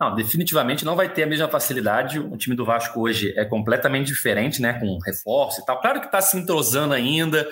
[0.00, 2.18] Não, definitivamente não vai ter a mesma facilidade.
[2.18, 4.78] O time do Vasco hoje é completamente diferente, né?
[4.78, 5.80] Com reforço e tal.
[5.80, 7.48] Claro que está se entrosando ainda,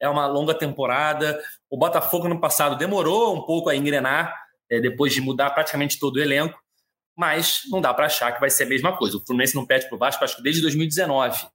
[0.00, 1.40] é uma longa temporada.
[1.70, 4.34] O Botafogo no passado demorou um pouco a engrenar,
[4.70, 6.58] é, depois de mudar praticamente todo o elenco,
[7.16, 9.16] mas não dá para achar que vai ser a mesma coisa.
[9.16, 11.46] O Fluminense não pede para o Vasco, acho que desde 2019.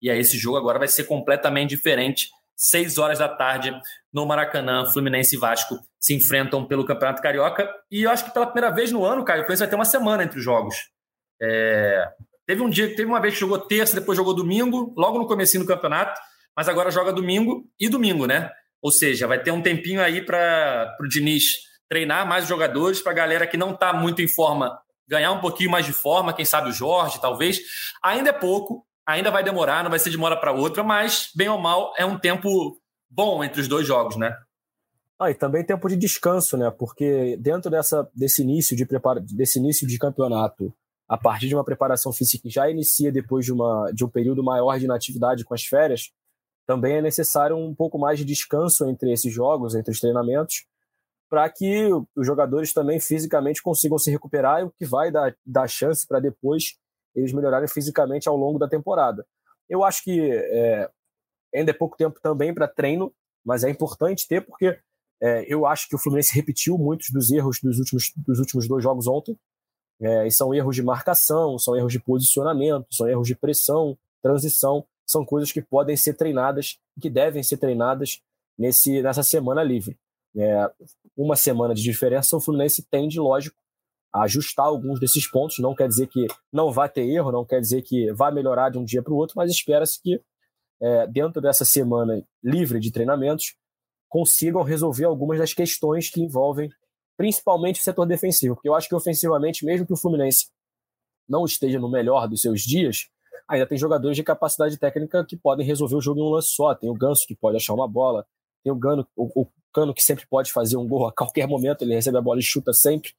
[0.00, 2.30] E aí esse jogo agora vai ser completamente diferente.
[2.56, 3.72] Seis horas da tarde
[4.12, 7.68] no Maracanã, Fluminense e Vasco se enfrentam pelo Campeonato Carioca.
[7.90, 9.84] E eu acho que pela primeira vez no ano, Caio, o Fluminense vai ter uma
[9.84, 10.76] semana entre os jogos.
[11.42, 12.08] É...
[12.46, 15.58] Teve um dia, teve uma vez que jogou terça, depois jogou domingo, logo no começo
[15.58, 16.20] do campeonato,
[16.54, 18.50] mas agora joga domingo e domingo, né?
[18.82, 21.44] Ou seja, vai ter um tempinho aí para o Diniz
[21.88, 25.70] treinar mais jogadores, para a galera que não está muito em forma ganhar um pouquinho
[25.70, 27.60] mais de forma, quem sabe o Jorge, talvez.
[28.02, 31.30] Ainda é pouco, ainda vai demorar, não vai ser de uma hora para outra, mas,
[31.34, 34.36] bem ou mal, é um tempo bom entre os dois jogos, né?
[35.18, 36.70] Ah, e também tempo de descanso, né?
[36.70, 40.74] Porque dentro dessa, desse início de prepara, desse início de campeonato,
[41.08, 44.42] a partir de uma preparação física que já inicia depois de, uma, de um período
[44.42, 46.10] maior de inatividade com as férias,
[46.66, 50.66] também é necessário um pouco mais de descanso entre esses jogos, entre os treinamentos,
[51.28, 56.06] para que os jogadores também fisicamente consigam se recuperar, o que vai dar, dar chance
[56.06, 56.76] para depois
[57.14, 59.26] eles melhorarem fisicamente ao longo da temporada.
[59.68, 60.90] Eu acho que é,
[61.54, 63.12] ainda é pouco tempo também para treino,
[63.44, 64.78] mas é importante ter, porque
[65.20, 68.82] é, eu acho que o Fluminense repetiu muitos dos erros dos últimos, dos últimos dois
[68.82, 69.38] jogos ontem.
[70.00, 74.84] É, e são erros de marcação, são erros de posicionamento, são erros de pressão, transição,
[75.06, 78.20] são coisas que podem ser treinadas, que devem ser treinadas
[78.58, 79.96] nesse, nessa semana livre.
[80.36, 80.70] É,
[81.16, 83.56] uma semana de diferença, o Fluminense tende, lógico,
[84.14, 85.58] ajustar alguns desses pontos.
[85.58, 88.78] Não quer dizer que não vai ter erro, não quer dizer que vai melhorar de
[88.78, 90.20] um dia para o outro, mas espera-se que,
[90.80, 93.56] é, dentro dessa semana livre de treinamentos,
[94.08, 96.70] consigam resolver algumas das questões que envolvem
[97.16, 98.54] principalmente o setor defensivo.
[98.54, 100.46] Porque eu acho que ofensivamente, mesmo que o Fluminense
[101.28, 103.08] não esteja no melhor dos seus dias,
[103.48, 106.74] ainda tem jogadores de capacidade técnica que podem resolver o jogo em um lance só.
[106.74, 108.24] Tem o Ganso que pode achar uma bola,
[108.62, 111.82] tem o, Gano, o, o Cano que sempre pode fazer um gol a qualquer momento,
[111.82, 113.10] ele recebe a bola e chuta sempre.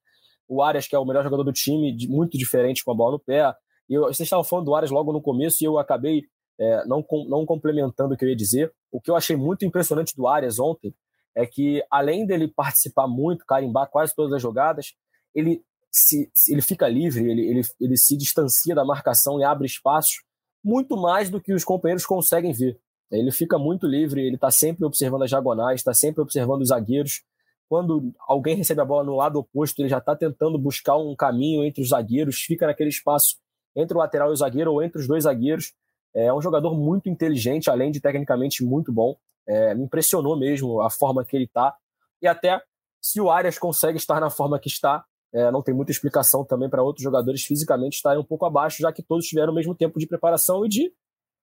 [0.47, 3.19] O Arias, que é o melhor jogador do time, muito diferente com a bola no
[3.19, 3.53] pé.
[3.89, 6.23] Eu, vocês estavam falando do Arias logo no começo e eu acabei
[6.59, 8.73] é, não, não complementando o que eu ia dizer.
[8.91, 10.93] O que eu achei muito impressionante do Arias ontem
[11.35, 14.93] é que, além dele participar muito, carimbar quase todas as jogadas,
[15.33, 20.23] ele, se, ele fica livre, ele, ele, ele se distancia da marcação e abre espaços
[20.63, 22.79] muito mais do que os companheiros conseguem ver.
[23.11, 27.21] Ele fica muito livre, ele está sempre observando as diagonais, está sempre observando os zagueiros.
[27.67, 31.63] Quando alguém recebe a bola no lado oposto, ele já está tentando buscar um caminho
[31.63, 33.37] entre os zagueiros, fica naquele espaço
[33.75, 35.73] entre o lateral e o zagueiro ou entre os dois zagueiros.
[36.13, 39.17] É um jogador muito inteligente, além de tecnicamente muito bom.
[39.47, 41.75] É, me impressionou mesmo a forma que ele está.
[42.21, 42.61] E até
[43.01, 46.69] se o Arias consegue estar na forma que está, é, não tem muita explicação também
[46.69, 49.99] para outros jogadores fisicamente estarem um pouco abaixo, já que todos tiveram o mesmo tempo
[49.99, 50.93] de preparação e de,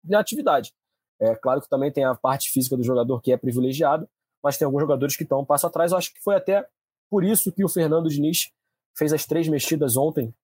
[0.02, 0.72] de atividade.
[1.20, 4.08] É claro que também tem a parte física do jogador que é privilegiado,
[4.42, 5.92] mas tem alguns jogadores que estão um passo atrás.
[5.92, 6.66] Eu acho que foi até
[7.10, 8.50] por isso que o Fernando Diniz
[8.96, 10.34] fez as três mexidas ontem.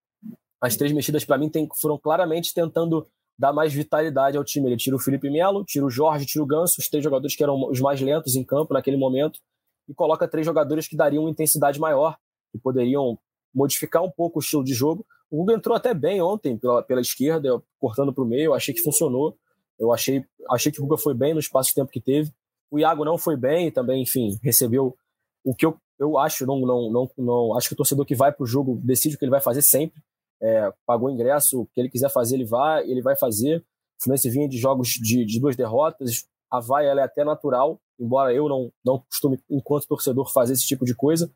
[0.61, 3.07] As três mexidas, para mim, tem, foram claramente tentando
[3.39, 4.69] dar mais vitalidade ao time.
[4.69, 7.43] Ele tira o Felipe Melo, tira o Jorge, tira o Ganso, os três jogadores que
[7.43, 9.41] eram os mais lentos em campo naquele momento,
[9.89, 12.17] e coloca três jogadores que dariam uma intensidade maior,
[12.53, 13.19] que poderiam
[13.55, 15.07] modificar um pouco o estilo de jogo.
[15.31, 18.83] O Hugo entrou até bem ontem pela, pela esquerda, cortando para o meio, achei que
[18.83, 19.37] funcionou.
[19.79, 22.33] Eu achei, achei que o Guga foi bem no espaço de tempo que teve.
[22.71, 24.97] O Iago não foi bem também, enfim, recebeu
[25.45, 28.33] o que eu, eu acho, não, não, não, não acho que o torcedor que vai
[28.33, 30.03] para o jogo decide o que ele vai fazer sempre
[30.41, 33.59] é, pagou ingresso, o que ele quiser fazer, ele vai, ele vai fazer.
[33.59, 37.81] O Fluminense vinha de jogos de, de duas derrotas, a vai ela é até natural,
[37.99, 41.31] embora eu não, não costume, enquanto torcedor, fazer esse tipo de coisa.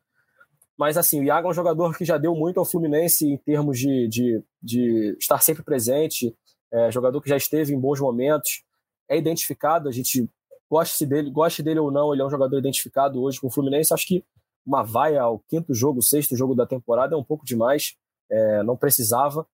[0.77, 3.77] Mas assim, o Iago é um jogador que já deu muito ao Fluminense em termos
[3.77, 6.35] de, de, de estar sempre presente,
[6.71, 8.63] é, jogador que já esteve em bons momentos,
[9.07, 10.27] é identificado, a gente
[10.73, 13.93] goste dele, goste dele ou não, ele é um jogador identificado hoje com o Fluminense.
[13.93, 14.25] Acho que
[14.65, 17.95] uma vaia ao quinto jogo, sexto jogo da temporada é um pouco demais
[18.31, 19.45] é, não precisava,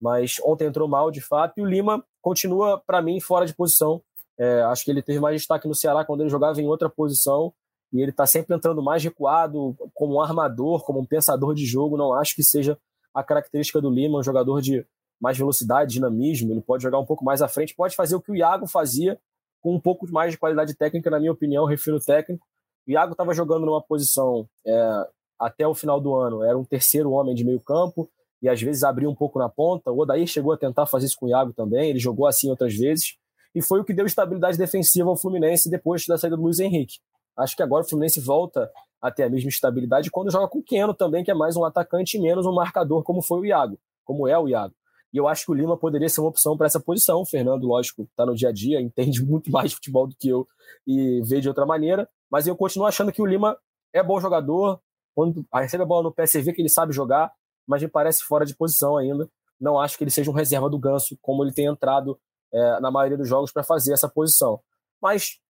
[0.00, 1.54] mas ontem entrou mal de fato.
[1.56, 4.02] E o Lima continua, para mim, fora de posição.
[4.38, 7.52] É, acho que ele teve mais destaque no Ceará quando ele jogava em outra posição
[7.92, 11.96] e ele está sempre entrando mais recuado, como um armador, como um pensador de jogo.
[11.96, 12.78] Não acho que seja
[13.14, 14.84] a característica do Lima, um jogador de
[15.18, 16.52] mais velocidade, dinamismo.
[16.52, 19.18] Ele pode jogar um pouco mais à frente, pode fazer o que o Iago fazia,
[19.66, 22.46] com um pouco mais de qualidade técnica, na minha opinião, refiro técnico.
[22.86, 25.06] O Iago estava jogando numa posição é,
[25.40, 28.08] até o final do ano, era um terceiro homem de meio campo,
[28.40, 29.90] e às vezes abrir um pouco na ponta.
[29.90, 32.76] O Odair chegou a tentar fazer isso com o Iago também, ele jogou assim outras
[32.76, 33.16] vezes,
[33.56, 37.00] e foi o que deu estabilidade defensiva ao Fluminense depois da saída do Luiz Henrique.
[37.36, 38.70] Acho que agora o Fluminense volta
[39.02, 41.64] a ter a mesma estabilidade quando joga com o Keno também, que é mais um
[41.64, 44.76] atacante e menos um marcador, como foi o Iago, como é o Iago.
[45.16, 47.22] E eu acho que o Lima poderia ser uma opção para essa posição.
[47.22, 50.28] O Fernando, lógico, está no dia a dia, entende muito mais de futebol do que
[50.28, 50.46] eu
[50.86, 52.06] e vê de outra maneira.
[52.30, 53.58] Mas eu continuo achando que o Lima
[53.94, 54.78] é bom jogador.
[55.14, 57.32] Quando recebe a bola no vê que ele sabe jogar,
[57.66, 59.26] mas me parece fora de posição ainda.
[59.58, 62.20] Não acho que ele seja um reserva do Ganso, como ele tem entrado
[62.52, 64.60] é, na maioria dos jogos para fazer essa posição.
[65.00, 65.40] Mas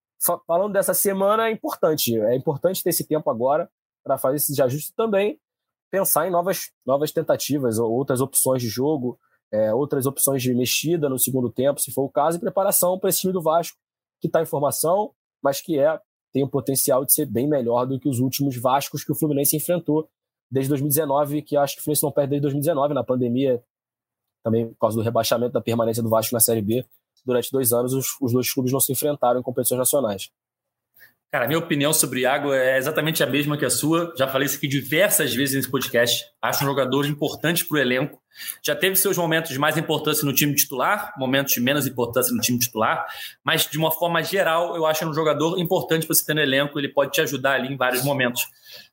[0.47, 2.17] falando dessa semana, é importante.
[2.21, 3.69] É importante ter esse tempo agora
[4.05, 5.41] para fazer esse ajuste também,
[5.91, 9.19] pensar em novas, novas tentativas, outras opções de jogo,
[9.53, 13.11] é, outras opções de mexida no segundo tempo, se for o caso, e preparação para
[13.11, 13.79] esse time do Vasco,
[14.21, 16.01] que está em formação, mas que é
[16.33, 19.57] tem o potencial de ser bem melhor do que os últimos Vascos que o Fluminense
[19.57, 20.09] enfrentou
[20.51, 23.63] desde 2019, que acho que o Fluminense não perde desde 2019, na pandemia,
[24.45, 26.85] também por causa do rebaixamento da permanência do Vasco na Série B.
[27.25, 30.31] Durante dois anos, os, os dois clubes não se enfrentaram em competições nacionais.
[31.31, 34.15] Cara, minha opinião sobre Iago é exatamente a mesma que a sua.
[34.17, 36.25] Já falei isso aqui diversas vezes nesse podcast.
[36.41, 38.23] Acho um jogador importante para o elenco.
[38.63, 42.41] Já teve seus momentos de mais importância no time titular, momentos de menos importância no
[42.41, 43.07] time titular,
[43.43, 46.79] mas de uma forma geral, eu acho um jogador importante para você ter no elenco.
[46.79, 48.47] Ele pode te ajudar ali em vários momentos.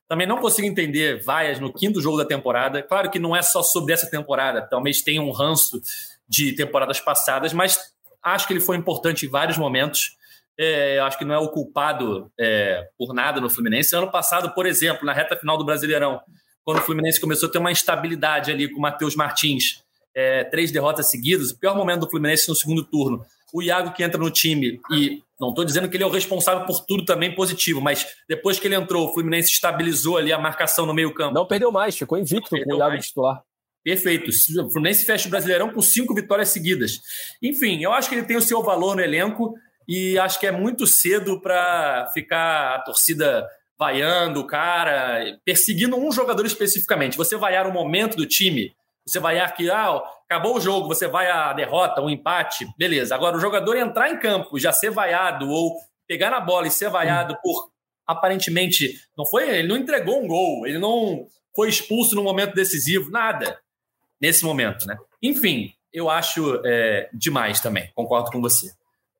[0.08, 2.82] Também não consigo entender vaias no quinto jogo da temporada.
[2.82, 5.80] Claro que não é só sobre essa temporada, talvez tenha um ranço
[6.28, 7.78] de temporadas passadas, mas
[8.22, 10.16] acho que ele foi importante em vários momentos.
[10.58, 13.94] É, acho que não é o culpado é, por nada no Fluminense.
[13.94, 16.20] Ano passado, por exemplo, na reta final do Brasileirão,
[16.64, 19.82] quando o Fluminense começou a ter uma instabilidade ali com o Matheus Martins,
[20.14, 23.24] é, três derrotas seguidas, o pior momento do Fluminense no segundo turno.
[23.52, 26.66] O Iago que entra no time, e não estou dizendo que ele é o responsável
[26.66, 30.86] por tudo também positivo, mas depois que ele entrou, o Fluminense estabilizou ali a marcação
[30.86, 31.34] no meio-campo.
[31.34, 33.06] Não perdeu mais, ficou invicto com o Iago mais.
[33.06, 33.42] titular.
[33.84, 34.30] Perfeito.
[34.30, 37.00] O Fluminense fecha o Brasileirão com cinco vitórias seguidas.
[37.42, 39.54] Enfim, eu acho que ele tem o seu valor no elenco
[39.88, 43.46] e acho que é muito cedo para ficar a torcida
[43.78, 47.16] vaiando o cara, perseguindo um jogador especificamente.
[47.16, 48.72] Você vaiar o momento do time,
[49.06, 53.14] você vaiar que ah, acabou o jogo, você vai a derrota, um empate, beleza.
[53.14, 55.76] Agora, o jogador entrar em campo, já ser vaiado ou
[56.06, 57.70] pegar na bola e ser vaiado por
[58.06, 63.10] aparentemente não foi, ele não entregou um gol, ele não foi expulso no momento decisivo,
[63.10, 63.58] nada
[64.20, 64.96] nesse momento, né?
[65.22, 68.72] Enfim, eu acho é, demais também, concordo com você.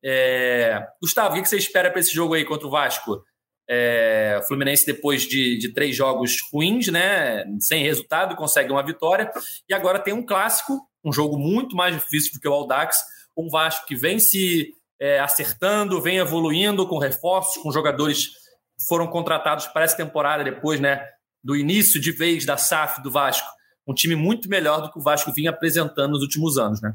[0.05, 0.85] É...
[1.01, 3.23] Gustavo, o que você espera para esse jogo aí contra o Vasco?
[3.67, 4.39] É...
[4.39, 9.31] O Fluminense, depois de, de, três jogos ruins, né, sem resultado, consegue uma vitória.
[9.67, 12.97] E agora tem um clássico, um jogo muito mais difícil do que o Aldax.
[13.35, 19.07] Um Vasco que vem se é, acertando, vem evoluindo com reforços, com jogadores que foram
[19.07, 21.03] contratados para essa temporada depois né,
[21.43, 23.47] do início de vez da SAF do Vasco.
[23.87, 26.93] Um time muito melhor do que o Vasco vinha apresentando nos últimos anos, né?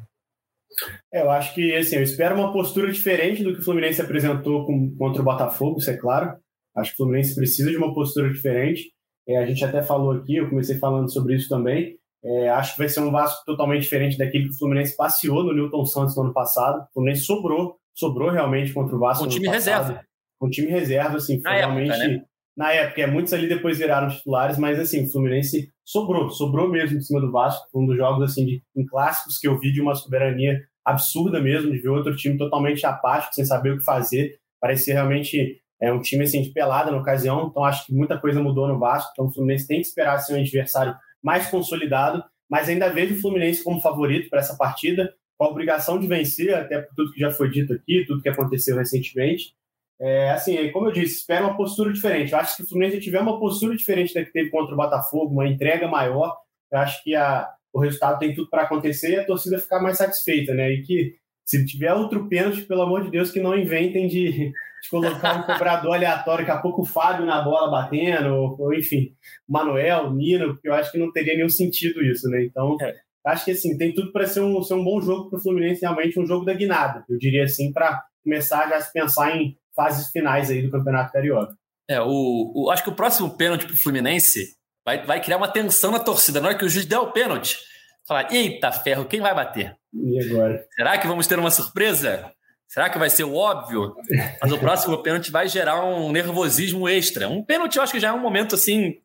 [1.12, 4.66] É, eu acho que assim, eu espero uma postura diferente do que o Fluminense apresentou
[4.66, 6.36] com, contra o Botafogo, isso é claro.
[6.76, 8.92] Acho que o Fluminense precisa de uma postura diferente.
[9.28, 11.98] É, a gente até falou aqui, eu comecei falando sobre isso também.
[12.22, 15.54] É, acho que vai ser um Vasco totalmente diferente daquele que o Fluminense passeou no
[15.54, 16.82] Newton Santos no ano passado.
[16.82, 19.24] O Fluminense sobrou, sobrou realmente contra o Vasco.
[19.24, 20.04] Com time reserva.
[20.38, 21.90] Com time reserva, assim, foi realmente.
[21.90, 22.24] Época, né?
[22.60, 26.98] Na época, é, muitos ali depois viraram titulares, mas assim, o Fluminense sobrou, sobrou mesmo
[26.98, 27.66] em cima do Vasco.
[27.74, 31.72] Um dos jogos assim de, em clássicos que eu vi de uma soberania absurda mesmo,
[31.72, 34.38] de ver outro time totalmente apático, sem saber o que fazer.
[34.60, 38.42] Parecia realmente é, um time assim, de pelada na ocasião, então acho que muita coisa
[38.42, 39.08] mudou no Vasco.
[39.14, 40.94] Então o Fluminense tem que esperar ser um adversário
[41.24, 45.98] mais consolidado, mas ainda vejo o Fluminense como favorito para essa partida, com a obrigação
[45.98, 49.54] de vencer, até por tudo que já foi dito aqui, tudo que aconteceu recentemente.
[50.00, 52.32] É, assim, como eu disse, espero uma postura diferente.
[52.32, 54.76] Eu acho que se o Fluminense tiver uma postura diferente da que teve contra o
[54.76, 56.34] Botafogo, uma entrega maior,
[56.72, 59.98] eu acho que a, o resultado tem tudo para acontecer e a torcida ficar mais
[59.98, 60.72] satisfeita, né?
[60.72, 64.88] E que se tiver outro pênalti, pelo amor de Deus, que não inventem de, de
[64.90, 69.14] colocar um cobrador aleatório, daqui a pouco o Fábio na bola batendo, ou, ou enfim,
[69.46, 72.44] Manuel, Nino, porque eu acho que não teria nenhum sentido isso, né?
[72.44, 72.94] Então, é.
[73.26, 75.82] acho que assim, tem tudo para ser um, ser um bom jogo para o Fluminense,
[75.82, 79.56] realmente um jogo da guinada, eu diria assim, para começar já a se pensar em
[79.74, 81.54] fases finais aí do Campeonato Carioca.
[81.88, 84.54] É, o, o acho que o próximo pênalti para o Fluminense
[84.84, 86.40] vai, vai criar uma tensão na torcida.
[86.40, 87.58] Na hora que o juiz der o pênalti,
[88.06, 89.76] falar: eita ferro, quem vai bater?
[89.92, 90.64] E agora?
[90.74, 92.32] Será que vamos ter uma surpresa?
[92.68, 93.96] Será que vai ser o óbvio?
[94.40, 97.28] Mas o próximo pênalti vai gerar um nervosismo extra.
[97.28, 99.00] Um pênalti eu acho que já é um momento assim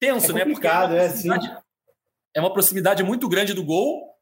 [0.00, 0.44] tenso, é né?
[0.46, 1.28] Porque é uma, é, sim.
[2.34, 4.14] é uma proximidade muito grande do gol,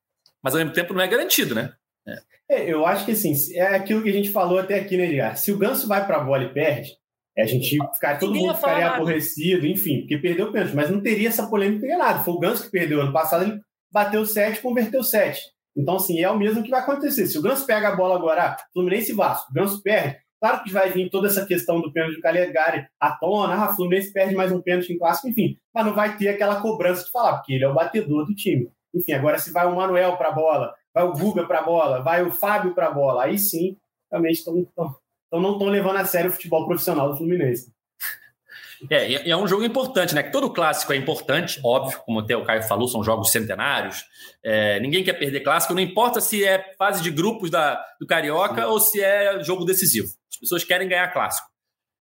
[0.42, 1.72] mas ao mesmo tempo não é garantido, né?
[2.08, 2.16] É.
[2.48, 5.36] É, eu acho que assim, é aquilo que a gente falou até aqui, né, Edgar?
[5.36, 6.92] Se o Ganso vai para a bola e perde,
[7.38, 11.28] a gente ficar, todo mundo ficaria aborrecido, enfim, porque perdeu o pênalti, mas não teria
[11.28, 12.24] essa polêmica nem nada.
[12.24, 13.60] Foi o Ganso que perdeu ano passado, ele
[13.92, 15.40] bateu sete, converteu sete.
[15.76, 17.26] Então, assim, é o mesmo que vai acontecer.
[17.26, 20.64] Se o Ganso pega a bola agora, ah, Fluminense e Vasco, o Ganso perde, claro
[20.64, 24.34] que vai vir toda essa questão do pênalti do Calegari à tona, ah, Fluminense perde
[24.34, 27.52] mais um pênalti em clássico, enfim, mas não vai ter aquela cobrança de falar, porque
[27.52, 28.70] ele é o batedor do time.
[28.94, 32.00] Enfim, agora se vai o Manuel para a bola, vai o Guga para a bola,
[32.00, 33.76] vai o Fábio para a bola, aí sim,
[34.10, 34.66] realmente estão,
[35.30, 37.70] não estão levando a sério o futebol profissional do Fluminense.
[38.90, 40.22] É, é um jogo importante, né?
[40.22, 44.04] Todo clássico é importante, óbvio, como até o Caio falou, são jogos centenários.
[44.42, 48.62] É, ninguém quer perder clássico, não importa se é fase de grupos da, do Carioca
[48.62, 48.68] Sim.
[48.68, 50.08] ou se é jogo decisivo.
[50.30, 51.48] As pessoas querem ganhar clássico.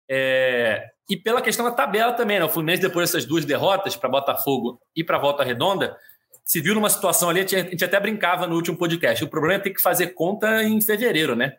[0.08, 2.44] É, e pela questão da tabela também, né?
[2.44, 5.96] O Fluminense, depois dessas duas derrotas para Botafogo e para Volta Redonda,
[6.44, 9.24] se viu numa situação ali, a gente até brincava no último podcast.
[9.24, 11.56] O problema é ter que fazer conta em fevereiro, né?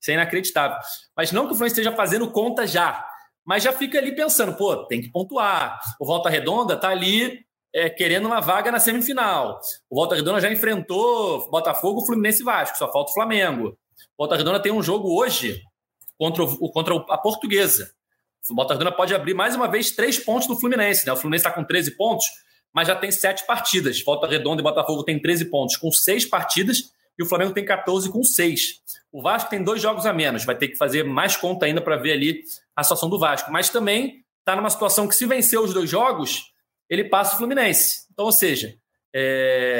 [0.00, 0.76] Isso é inacreditável.
[1.16, 3.06] Mas não que o Fluminense esteja fazendo conta já,
[3.44, 5.80] mas já fica ali pensando, pô, tem que pontuar.
[6.00, 9.60] O Volta Redonda tá ali é, querendo uma vaga na semifinal.
[9.90, 13.68] O Volta Redonda já enfrentou Botafogo, Fluminense e Vasco, só falta o Flamengo.
[14.16, 15.60] O Volta Redonda tem um jogo hoje
[16.18, 17.92] contra, o, contra a Portuguesa.
[18.50, 21.06] O Volta Redonda pode abrir mais uma vez três pontos do Fluminense.
[21.06, 21.12] Né?
[21.12, 22.26] O Fluminense está com 13 pontos,
[22.74, 24.02] mas já tem sete partidas.
[24.02, 28.10] Volta Redonda e Botafogo tem 13 pontos, com seis partidas e o Flamengo tem 14
[28.10, 28.80] com 6.
[29.12, 31.96] O Vasco tem dois jogos a menos, vai ter que fazer mais conta ainda para
[31.96, 32.42] ver ali
[32.74, 33.52] a situação do Vasco.
[33.52, 36.52] Mas também está numa situação que, se vencer os dois jogos,
[36.88, 38.06] ele passa o Fluminense.
[38.12, 38.74] Então, ou seja,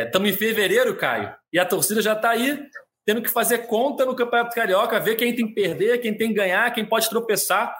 [0.04, 2.62] estamos é, em fevereiro, Caio, e a torcida já está aí
[3.04, 6.34] tendo que fazer conta no Campeonato Carioca, ver quem tem que perder, quem tem que
[6.34, 7.74] ganhar, quem pode tropeçar,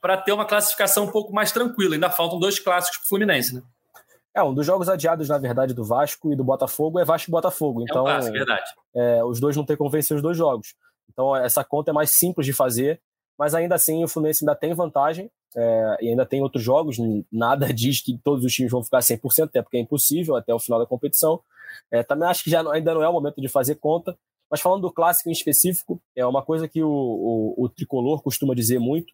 [0.00, 1.94] para ter uma classificação um pouco mais tranquila.
[1.94, 3.62] Ainda faltam dois clássicos para o Fluminense, né?
[4.34, 7.32] É, um dos jogos adiados, na verdade, do Vasco e do Botafogo é Vasco e
[7.32, 7.82] Botafogo.
[7.82, 8.70] Então, é um então, clássico, verdade.
[8.94, 10.74] É, os dois não têm como vencer os dois jogos.
[11.10, 13.00] Então, essa conta é mais simples de fazer,
[13.38, 16.96] mas ainda assim o Fluminense ainda tem vantagem é, e ainda tem outros jogos.
[17.32, 20.58] Nada diz que todos os times vão ficar 100%, até porque é impossível até o
[20.58, 21.40] final da competição.
[21.90, 24.16] É, também acho que já não, ainda não é o momento de fazer conta.
[24.50, 28.54] Mas falando do clássico em específico, é uma coisa que o, o, o tricolor costuma
[28.54, 29.12] dizer muito,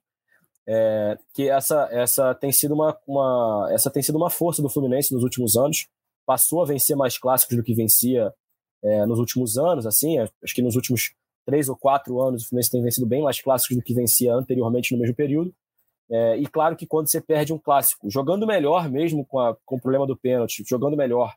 [0.67, 5.13] é, que essa, essa, tem sido uma, uma, essa tem sido uma força do Fluminense
[5.13, 5.89] nos últimos anos.
[6.27, 8.33] Passou a vencer mais clássicos do que vencia
[8.83, 11.15] é, nos últimos anos, assim, é, acho que nos últimos
[11.47, 14.93] três ou quatro anos o Fluminense tem vencido bem mais clássicos do que vencia anteriormente
[14.93, 15.55] no mesmo período.
[16.11, 19.77] É, e claro que quando você perde um clássico, jogando melhor mesmo com, a, com
[19.77, 21.35] o problema do pênalti, jogando melhor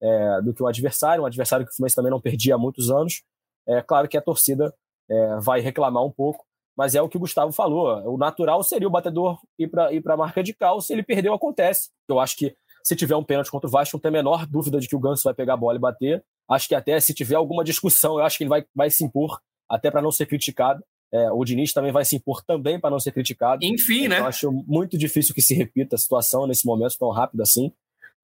[0.00, 2.90] é, do que o adversário, um adversário que o Fluminense também não perdia há muitos
[2.90, 3.22] anos,
[3.66, 4.74] é claro que a torcida
[5.08, 6.44] é, vai reclamar um pouco,
[6.80, 8.10] mas é o que o Gustavo falou.
[8.10, 10.80] O natural seria o batedor ir para ir a marca de cal.
[10.80, 11.90] Se ele perdeu, acontece.
[12.08, 14.80] Eu acho que se tiver um pênalti contra o Vasco, não tem a menor dúvida
[14.80, 16.24] de que o Ganso vai pegar a bola e bater.
[16.48, 19.38] Acho que até se tiver alguma discussão, eu acho que ele vai, vai se impor,
[19.68, 20.82] até para não ser criticado.
[21.12, 23.62] É, o Diniz também vai se impor também para não ser criticado.
[23.62, 24.26] Enfim, então, né?
[24.26, 27.74] acho muito difícil que se repita a situação nesse momento tão rápido assim.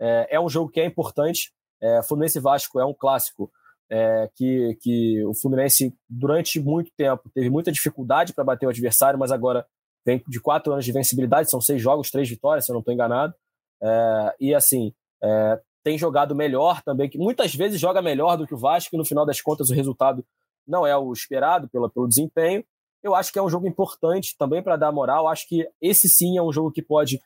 [0.00, 1.52] É, é um jogo que é importante.
[1.78, 3.52] É, Fluminense Vasco é um clássico
[3.90, 9.18] é, que, que o Fluminense, durante muito tempo, teve muita dificuldade para bater o adversário,
[9.18, 9.66] mas agora
[10.04, 12.94] vem de quatro anos de vencibilidade, são seis jogos, três vitórias, se eu não estou
[12.94, 13.34] enganado.
[13.82, 18.54] É, e assim, é, tem jogado melhor também, que muitas vezes joga melhor do que
[18.54, 20.24] o Vasco, e no final das contas o resultado
[20.66, 22.64] não é o esperado pelo, pelo desempenho.
[23.02, 25.28] Eu acho que é um jogo importante também para dar moral.
[25.28, 27.20] Acho que esse sim é um jogo que pode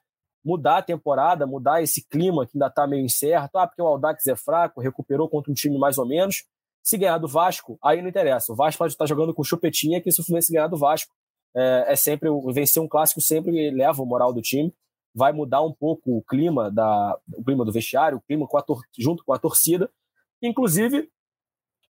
[0.44, 3.56] mudar a temporada, mudar esse clima que ainda está meio incerto.
[3.56, 6.44] Ah, porque o Aldax é fraco, recuperou contra um time mais ou menos.
[6.83, 8.53] Se ganhar do Vasco, aí não interessa.
[8.53, 11.12] O Vasco pode estar jogando com chupetinha, que se o Fluminense ganhar do Vasco,
[11.55, 14.72] é, é sempre vencer um clássico sempre leva o moral do time.
[15.14, 18.62] Vai mudar um pouco o clima da o clima do vestiário, o clima com a
[18.62, 19.91] tor junto com a torcida.
[20.41, 21.09] Inclusive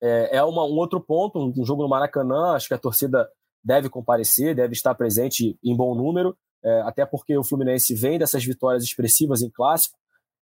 [0.02, 2.54] é, é uma, um outro ponto, um jogo no Maracanã.
[2.54, 3.28] Acho que a torcida
[3.62, 8.44] deve comparecer, deve estar presente em bom número é, até porque o Fluminense vem dessas
[8.44, 9.98] vitórias expressivas em clássico,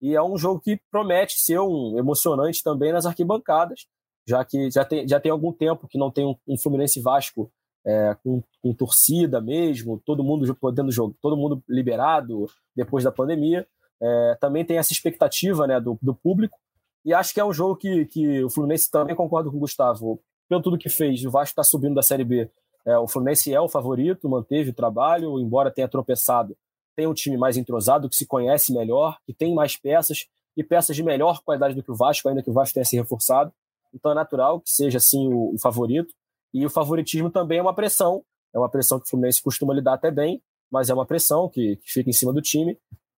[0.01, 3.87] e é um jogo que promete ser um emocionante também nas arquibancadas,
[4.27, 7.51] já que já tem, já tem algum tempo que não tem um, um Fluminense Vasco
[7.85, 13.67] é, com, com, torcida mesmo, todo mundo podendo jogar, todo mundo liberado depois da pandemia.
[14.01, 16.57] É, também tem essa expectativa né, do, do público,
[17.05, 20.19] e acho que é um jogo que, que o Fluminense também concordo com o Gustavo,
[20.49, 22.49] pelo tudo que fez, o Vasco está subindo da Série B
[22.85, 26.55] é, o Fluminense é o favorito, manteve o trabalho, embora tenha tropeçado,
[26.95, 30.95] tem um time mais entrosado, que se conhece melhor, que tem mais peças, e peças
[30.95, 33.51] de melhor qualidade do que o Vasco, ainda que o Vasco tenha se reforçado.
[33.95, 36.13] Então é natural que seja assim o, o favorito.
[36.53, 38.23] E o favoritismo também é uma pressão,
[38.53, 40.41] é uma pressão que o Fluminense costuma lidar até bem,
[40.71, 42.77] mas é uma pressão que, que fica em cima do time,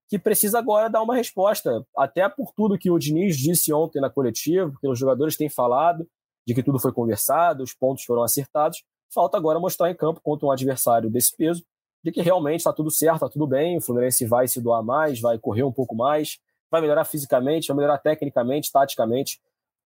[0.09, 4.09] que precisa agora dar uma resposta, até por tudo que o Diniz disse ontem na
[4.09, 6.07] coletiva, porque os jogadores têm falado
[6.47, 10.45] de que tudo foi conversado, os pontos foram acertados, Falta agora mostrar em campo contra
[10.45, 11.63] um adversário desse peso
[12.03, 15.19] de que realmente está tudo certo, está tudo bem, o Fluminense vai se doar mais,
[15.19, 16.37] vai correr um pouco mais,
[16.69, 19.39] vai melhorar fisicamente, vai melhorar tecnicamente, taticamente.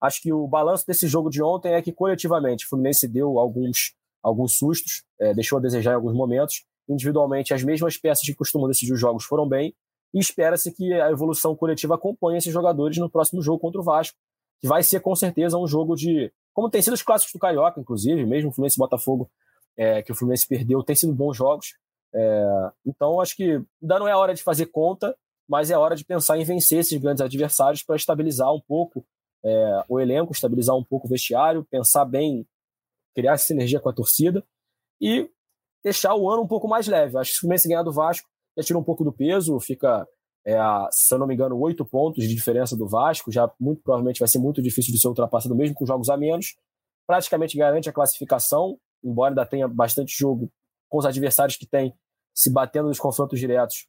[0.01, 3.95] Acho que o balanço desse jogo de ontem é que, coletivamente, o Fluminense deu alguns,
[4.23, 6.65] alguns sustos, é, deixou a desejar em alguns momentos.
[6.89, 9.75] Individualmente, as mesmas peças que costumam decidir os jogos foram bem.
[10.13, 14.17] E espera-se que a evolução coletiva acompanhe esses jogadores no próximo jogo contra o Vasco,
[14.61, 16.33] que vai ser, com certeza, um jogo de.
[16.53, 19.29] Como tem sido os clássicos do Carioca, inclusive, mesmo o Fluminense Botafogo,
[19.77, 21.75] é, que o Fluminense perdeu, tem sido bons jogos.
[22.15, 25.17] É, então, acho que ainda não é hora de fazer conta,
[25.49, 29.05] mas é hora de pensar em vencer esses grandes adversários para estabilizar um pouco
[29.45, 32.47] é, o elenco, estabilizar um pouco o vestiário, pensar bem,
[33.15, 34.43] criar sinergia com a torcida
[35.01, 35.31] e
[35.83, 37.19] deixar o ano um pouco mais leve.
[37.19, 40.07] Acho que se o Fluminense ganhar do Vasco já tira um pouco do peso, fica,
[40.47, 40.57] é,
[40.91, 44.29] se eu não me engano, oito pontos de diferença do Vasco, já muito provavelmente vai
[44.29, 46.57] ser muito difícil de ser ultrapassado mesmo com jogos a menos.
[47.07, 50.51] Praticamente garante a classificação, embora ainda tenha bastante jogo
[50.89, 51.95] com os adversários que tem
[52.33, 53.87] se batendo nos confrontos diretos,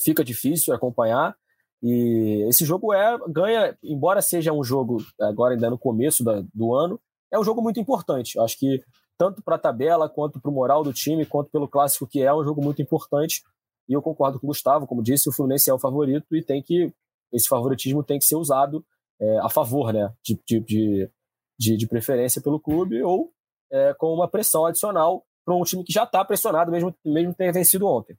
[0.00, 1.36] fica difícil acompanhar.
[1.82, 6.74] E esse jogo é ganha, embora seja um jogo agora ainda no começo da, do
[6.74, 8.38] ano, é um jogo muito importante.
[8.38, 8.82] Acho que
[9.18, 12.26] tanto para a tabela quanto para o moral do time, quanto pelo clássico que é,
[12.26, 13.42] é um jogo muito importante.
[13.88, 16.62] E eu concordo com o Gustavo, como disse, o Fluminense é o favorito e tem
[16.62, 16.92] que
[17.32, 18.84] esse favoritismo tem que ser usado
[19.20, 21.10] é, a favor, né, de, de,
[21.58, 23.32] de, de, preferência pelo clube ou
[23.70, 27.52] é, com uma pressão adicional para um time que já está pressionado, mesmo, mesmo ter
[27.52, 28.16] vencido ontem.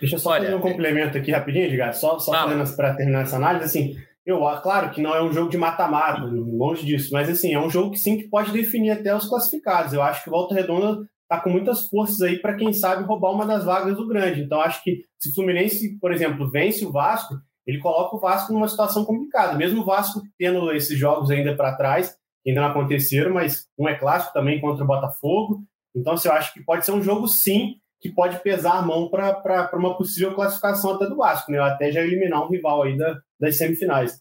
[0.00, 2.32] Deixa eu só Olha, fazer um complemento aqui rapidinho, Edgar, só, só
[2.76, 6.22] para terminar essa análise, assim, eu, ah, claro que não é um jogo de mata-mata,
[6.24, 9.92] longe disso, mas assim, é um jogo que sim que pode definir até os classificados.
[9.92, 13.32] Eu acho que o Volta Redonda está com muitas forças aí para quem sabe roubar
[13.32, 14.42] uma das vagas do grande.
[14.42, 17.34] Então acho que se o Fluminense, por exemplo, vence o Vasco,
[17.66, 19.56] ele coloca o Vasco numa situação complicada.
[19.56, 23.88] Mesmo o Vasco tendo esses jogos ainda para trás, que ainda não aconteceram, mas um
[23.88, 25.64] é clássico também contra o Botafogo.
[25.94, 29.08] Então, assim, eu acho que pode ser um jogo, sim, que pode pesar a mão
[29.08, 31.60] para uma possível classificação até do Vasco, né?
[31.60, 34.20] Até já eliminar um rival aí da, das semifinais.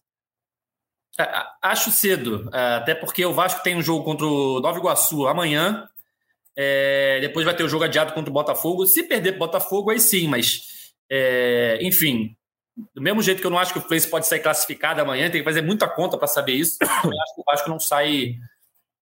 [1.19, 1.27] É,
[1.63, 5.89] acho cedo, é, até porque o Vasco tem um jogo contra o Nova Iguaçu amanhã.
[6.55, 8.85] É, depois vai ter o jogo adiado contra o Botafogo.
[8.85, 10.59] Se perder para o Botafogo, aí sim, mas
[11.09, 12.35] é, enfim,
[12.93, 15.41] do mesmo jeito que eu não acho que o Fluminense pode sair classificado amanhã, tem
[15.41, 16.77] que fazer muita conta para saber isso.
[17.03, 18.35] Eu acho que o Vasco não sai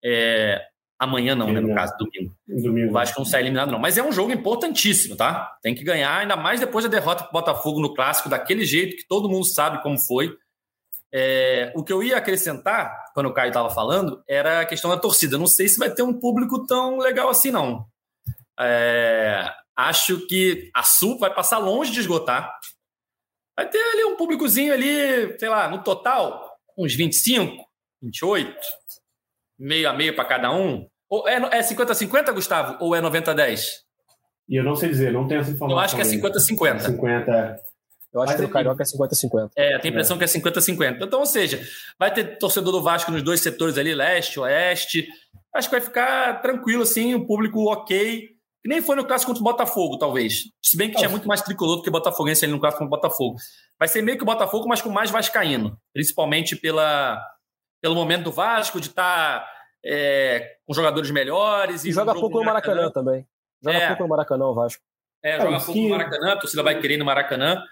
[0.03, 0.61] é,
[1.00, 1.62] Amanhã não, né?
[1.62, 2.36] No caso, domingo.
[2.45, 2.89] domingo.
[2.89, 3.80] O Vasco não sai eliminado, não.
[3.80, 5.58] Mas é um jogo importantíssimo, tá?
[5.62, 8.97] Tem que ganhar, ainda mais depois da derrota para o Botafogo no clássico, daquele jeito
[8.97, 10.36] que todo mundo sabe como foi.
[11.12, 14.97] É, o que eu ia acrescentar, quando o Caio estava falando, era a questão da
[14.97, 15.38] torcida.
[15.38, 17.86] Não sei se vai ter um público tão legal assim, não.
[18.60, 22.54] É, acho que a Sul vai passar longe de esgotar.
[23.58, 27.56] Vai ter ali um públicozinho ali, sei lá, no total, uns 25,
[28.02, 28.54] 28,
[29.58, 30.89] meio a meio para cada um?
[31.10, 32.78] Ou é 50-50, é Gustavo?
[32.80, 33.62] Ou é 90-10?
[34.47, 35.78] E eu não sei dizer, não tenho essa informação.
[35.78, 36.80] Eu acho que é 50-50.
[36.80, 37.60] 50.
[38.12, 39.51] Eu acho Mas que no Carioca é 50-50.
[39.55, 40.20] É, tenho a impressão é.
[40.20, 41.03] que é 50-50.
[41.03, 41.62] Então, ou seja,
[41.97, 45.07] vai ter torcedor do Vasco nos dois setores ali, leste, oeste.
[45.53, 48.28] Acho que vai ficar tranquilo, assim, o público ok.
[48.62, 50.45] Que nem foi no clássico contra o Botafogo, talvez.
[50.62, 53.01] Se bem que tinha muito mais tricolor do que botafoguense ali no clássico contra o
[53.01, 53.38] Botafogo.
[53.78, 55.78] Vai ser meio que o Botafogo, mas com mais vascaíno.
[55.93, 57.20] Principalmente pela
[57.82, 59.47] pelo momento do Vasco, de estar tá,
[59.86, 61.86] é, com jogadores melhores.
[61.86, 63.27] E, joga pouco no Maracanã, Maracanã, também.
[63.63, 63.88] Joga é.
[63.88, 64.84] pouco no Maracanã o Vasco.
[65.23, 65.84] É, joga é, pouco que...
[65.84, 67.63] no Maracanã, a torcida vai querer no Maracanã.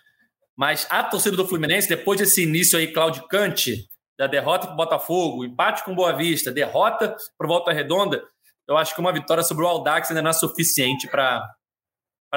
[0.56, 3.88] Mas a torcida do Fluminense, depois desse início aí claudicante,
[4.18, 8.24] da derrota para o Botafogo, empate com Boa Vista, derrota para o Volta Redonda,
[8.68, 11.48] eu acho que uma vitória sobre o Aldax ainda não é suficiente para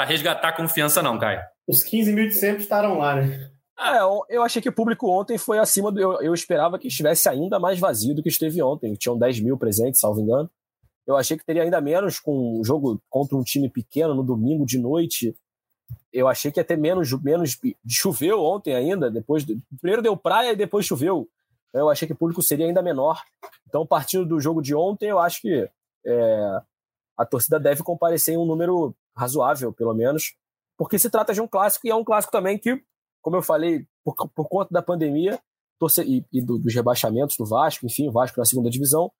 [0.07, 1.41] resgatar a confiança, não, Caio.
[1.67, 3.51] Os 15 mil de sempre estarão lá, né?
[3.81, 5.99] É, eu achei que o público ontem foi acima do.
[5.99, 8.95] Eu, eu esperava que estivesse ainda mais vazio do que esteve ontem.
[8.95, 10.51] Tinham 10 mil presentes, salvo engano.
[11.07, 14.67] Eu achei que teria ainda menos com um jogo contra um time pequeno no domingo
[14.67, 15.35] de noite.
[16.13, 17.11] Eu achei que ia ter menos.
[17.23, 17.59] menos
[17.89, 19.11] choveu ontem ainda.
[19.11, 19.47] depois
[19.81, 21.27] Primeiro deu praia e depois choveu.
[21.73, 23.23] Eu achei que o público seria ainda menor.
[23.67, 25.71] Então, partindo do jogo de ontem, eu acho que
[26.05, 26.61] é,
[27.17, 30.35] a torcida deve comparecer em um número razoável, pelo menos,
[30.77, 32.83] porque se trata de um clássico e é um clássico também que
[33.21, 35.41] como eu falei, por, por conta da pandemia
[36.05, 39.11] e, e do, dos rebaixamentos do Vasco, enfim, o Vasco na segunda divisão,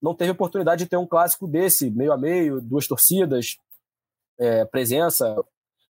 [0.00, 3.56] não teve oportunidade de ter um clássico desse, meio a meio, duas torcidas,
[4.38, 5.34] é, presença.
[5.38, 5.44] O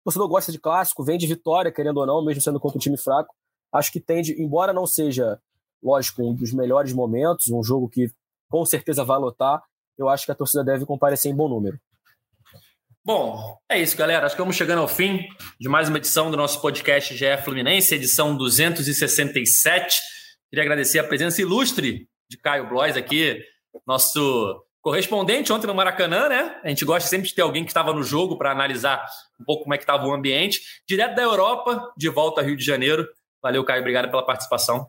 [0.03, 2.97] torcedor gosta de clássico, vem de vitória, querendo ou não, mesmo sendo contra um time
[2.97, 3.33] fraco.
[3.71, 5.39] Acho que tende, embora não seja,
[5.81, 8.11] lógico, um dos melhores momentos, um jogo que
[8.49, 9.63] com certeza vai lotar,
[9.97, 11.79] eu acho que a torcida deve comparecer em bom número.
[13.03, 14.27] Bom, é isso, galera.
[14.27, 15.27] Acho que vamos chegando ao fim
[15.59, 19.99] de mais uma edição do nosso podcast GE Fluminense, edição 267.
[20.51, 23.43] Queria agradecer a presença ilustre de Caio Blois aqui,
[23.87, 26.61] nosso correspondente ontem no Maracanã, né?
[26.63, 29.03] A gente gosta sempre de ter alguém que estava no jogo para analisar
[29.39, 30.61] um pouco como é que estava o ambiente.
[30.87, 33.07] Direto da Europa, de volta ao Rio de Janeiro.
[33.41, 33.81] Valeu, Caio.
[33.81, 34.87] Obrigado pela participação.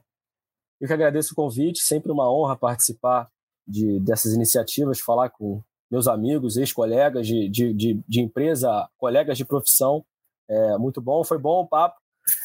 [0.78, 3.30] Eu que agradeço o convite, sempre uma honra participar
[3.66, 5.62] de, dessas iniciativas, falar com
[5.92, 10.02] meus amigos, ex-colegas de, de, de, de, empresa, colegas de profissão.
[10.48, 12.00] É, muito bom, foi bom o papo.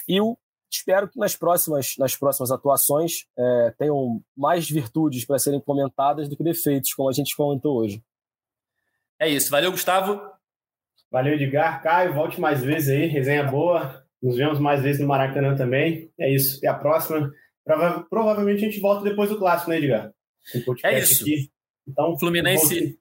[0.05, 0.37] E eu
[0.69, 6.35] espero que nas próximas, nas próximas atuações é, tenham mais virtudes para serem comentadas do
[6.35, 8.03] que defeitos, como a gente comentou hoje.
[9.17, 9.49] É isso.
[9.49, 10.19] Valeu, Gustavo.
[11.09, 11.81] Valeu, Edgar.
[11.81, 13.07] Caio, volte mais vezes aí.
[13.07, 14.05] Resenha boa.
[14.21, 16.11] Nos vemos mais vezes no Maracanã também.
[16.19, 16.57] É isso.
[16.57, 17.31] Até a próxima.
[17.63, 20.11] Prova provavelmente a gente volta depois do clássico, né, Edgar?
[20.83, 21.23] É isso.
[21.23, 21.49] Aqui.
[21.87, 22.99] Então, Fluminense,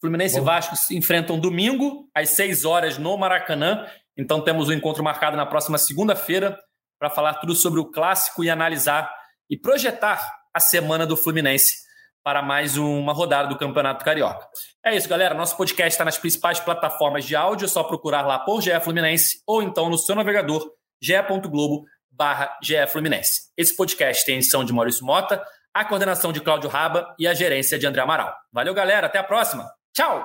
[0.00, 3.86] Fluminense e Vasco se enfrentam domingo, às 6 horas, no Maracanã.
[4.16, 6.58] Então temos o um encontro marcado na próxima segunda-feira
[6.98, 9.12] para falar tudo sobre o clássico e analisar
[9.48, 10.20] e projetar
[10.54, 11.74] a semana do Fluminense
[12.22, 14.46] para mais uma rodada do Campeonato Carioca.
[14.84, 15.34] É isso, galera.
[15.34, 19.42] Nosso podcast está nas principais plataformas de áudio, é só procurar lá por GE Fluminense
[19.46, 20.66] ou então no seu navegador
[21.02, 23.50] ge.globo barra Fluminense.
[23.56, 25.42] Esse podcast tem edição de Maurício Mota,
[25.72, 28.34] a coordenação de Cláudio Raba e a gerência de André Amaral.
[28.52, 29.06] Valeu, galera.
[29.06, 29.70] Até a próxima.
[29.92, 30.24] Tchau!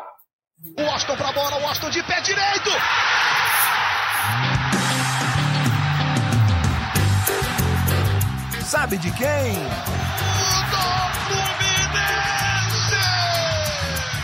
[0.78, 2.70] O Austin pra bola, o Austin de pé direito!
[8.63, 9.53] Sabe de quem?
[10.70, 10.78] Do
[11.26, 12.95] Fluminense!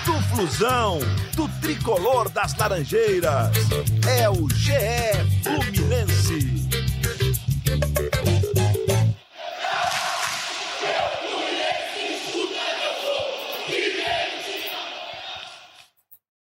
[0.06, 1.00] Do Flusão,
[1.36, 3.50] do tricolor das Laranjeiras.
[4.08, 4.74] É o GE
[5.44, 6.62] Fluminense.